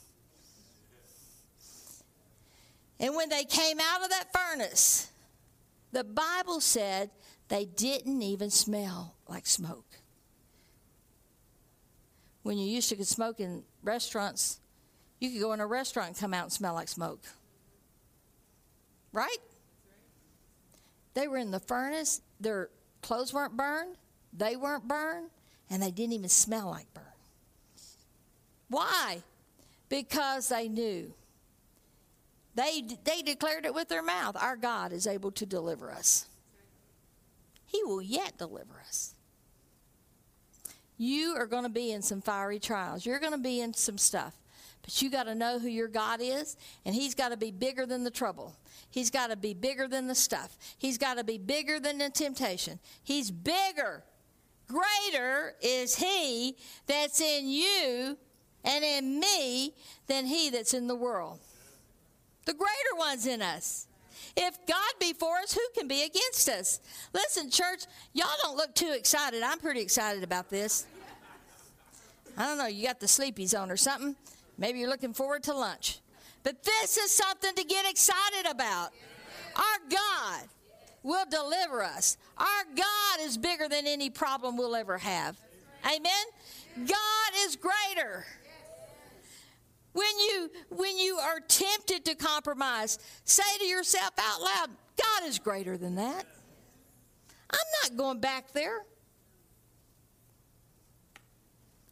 [3.01, 5.11] And when they came out of that furnace,
[5.91, 7.11] the Bible said
[7.49, 9.87] they didn't even smell like smoke.
[12.43, 14.61] When you used to smoke in restaurants,
[15.19, 17.23] you could go in a restaurant and come out and smell like smoke.
[19.13, 19.39] Right?
[21.15, 22.69] They were in the furnace, their
[23.03, 23.97] clothes weren't burned,
[24.33, 25.31] they weren't burned,
[25.71, 27.05] and they didn't even smell like burn.
[28.69, 29.23] Why?
[29.89, 31.13] Because they knew
[32.61, 36.27] they, they declared it with their mouth Our God is able to deliver us.
[37.65, 39.15] He will yet deliver us.
[40.99, 43.07] You are going to be in some fiery trials.
[43.07, 44.35] You're going to be in some stuff.
[44.83, 47.87] But you got to know who your God is, and He's got to be bigger
[47.87, 48.55] than the trouble.
[48.91, 50.57] He's got to be bigger than the stuff.
[50.77, 52.79] He's got to be bigger than the temptation.
[53.03, 54.05] He's bigger.
[54.69, 56.57] Greater is He
[56.87, 58.19] that's in you
[58.65, 59.75] and in me
[60.07, 61.41] than He that's in the world
[62.45, 63.87] the greater ones in us.
[64.37, 66.81] If God be for us, who can be against us?
[67.13, 69.43] Listen, church, y'all don't look too excited.
[69.43, 70.87] I'm pretty excited about this.
[72.37, 74.15] I don't know, you got the sleepies on or something.
[74.57, 75.99] Maybe you're looking forward to lunch.
[76.43, 78.91] But this is something to get excited about.
[79.57, 80.49] Our God
[81.03, 82.17] will deliver us.
[82.39, 85.37] Our God is bigger than any problem we'll ever have.
[85.85, 86.87] Amen?
[86.87, 88.25] God is greater.
[89.93, 95.39] When you when you are tempted to compromise, say to yourself out loud, God is
[95.39, 96.27] greater than that.
[97.53, 98.85] I'm not going back there.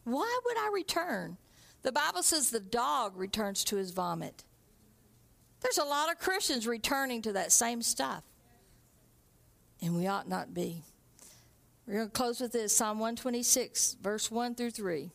[0.04, 1.36] Why would I return?
[1.82, 4.44] The Bible says the dog returns to his vomit.
[5.60, 8.22] There's a lot of Christians returning to that same stuff.
[9.82, 10.82] And we ought not be.
[11.86, 15.10] We're going to close with this Psalm 126, verse 1 through 3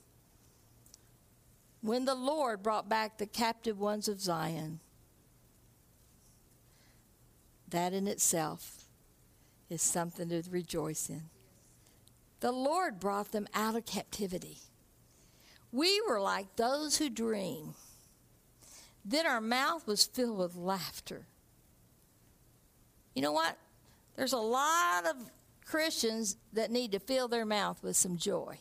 [1.83, 4.79] when the Lord brought back the captive ones of Zion.
[7.67, 8.85] That in itself
[9.69, 11.23] is something to rejoice in.
[12.39, 14.59] The Lord brought them out of captivity.
[15.73, 17.73] We were like those who dream.
[19.03, 21.25] Then our mouth was filled with laughter.
[23.13, 23.57] You know what?
[24.15, 25.15] There's a lot of
[25.65, 28.57] Christians that need to fill their mouth with some joy.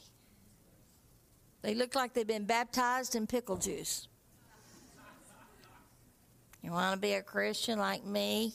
[1.62, 4.08] They look like they've been baptized in pickle juice.
[6.62, 8.52] You want to be a Christian like me?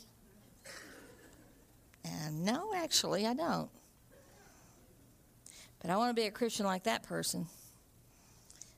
[2.05, 3.69] And no, actually, I don't.
[5.81, 7.47] But I want to be a Christian like that person.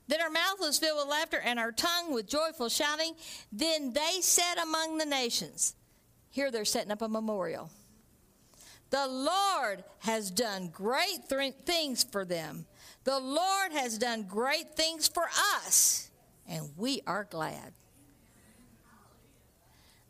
[0.07, 3.13] Then our mouth was filled with laughter and our tongue with joyful shouting.
[3.51, 5.75] Then they said among the nations,
[6.31, 7.69] Here they're setting up a memorial.
[8.89, 12.65] The Lord has done great th- things for them.
[13.03, 16.09] The Lord has done great things for us,
[16.47, 17.73] and we are glad.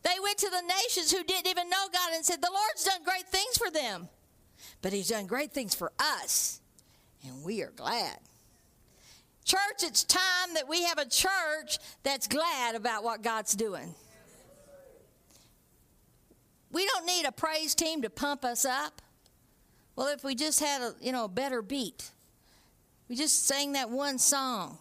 [0.01, 3.03] They went to the nations who didn't even know God and said, The Lord's done
[3.03, 4.09] great things for them,
[4.81, 6.61] but He's done great things for us,
[7.23, 8.17] and we are glad.
[9.45, 13.93] Church, it's time that we have a church that's glad about what God's doing.
[16.71, 19.01] We don't need a praise team to pump us up.
[19.95, 22.11] Well, if we just had a, you know, a better beat
[23.09, 24.77] we just sang that one song.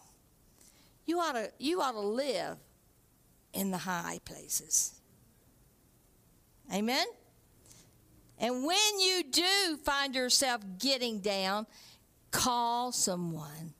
[1.06, 2.58] You ought to, you ought to live
[3.54, 5.00] in the high places.
[6.72, 7.06] Amen?
[8.38, 11.66] And when you do find yourself getting down,
[12.30, 13.72] call someone.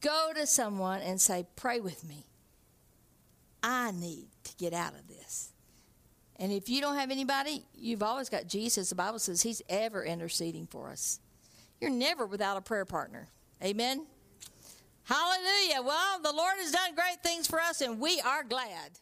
[0.00, 2.24] Go to someone and say, Pray with me.
[3.62, 5.52] I need to get out of this.
[6.36, 8.88] And if you don't have anybody, you've always got Jesus.
[8.88, 11.20] The Bible says He's ever interceding for us.
[11.80, 13.28] You're never without a prayer partner.
[13.62, 14.06] Amen.
[15.04, 15.82] Hallelujah.
[15.82, 18.98] Well, the Lord has done great things for us, and we are glad.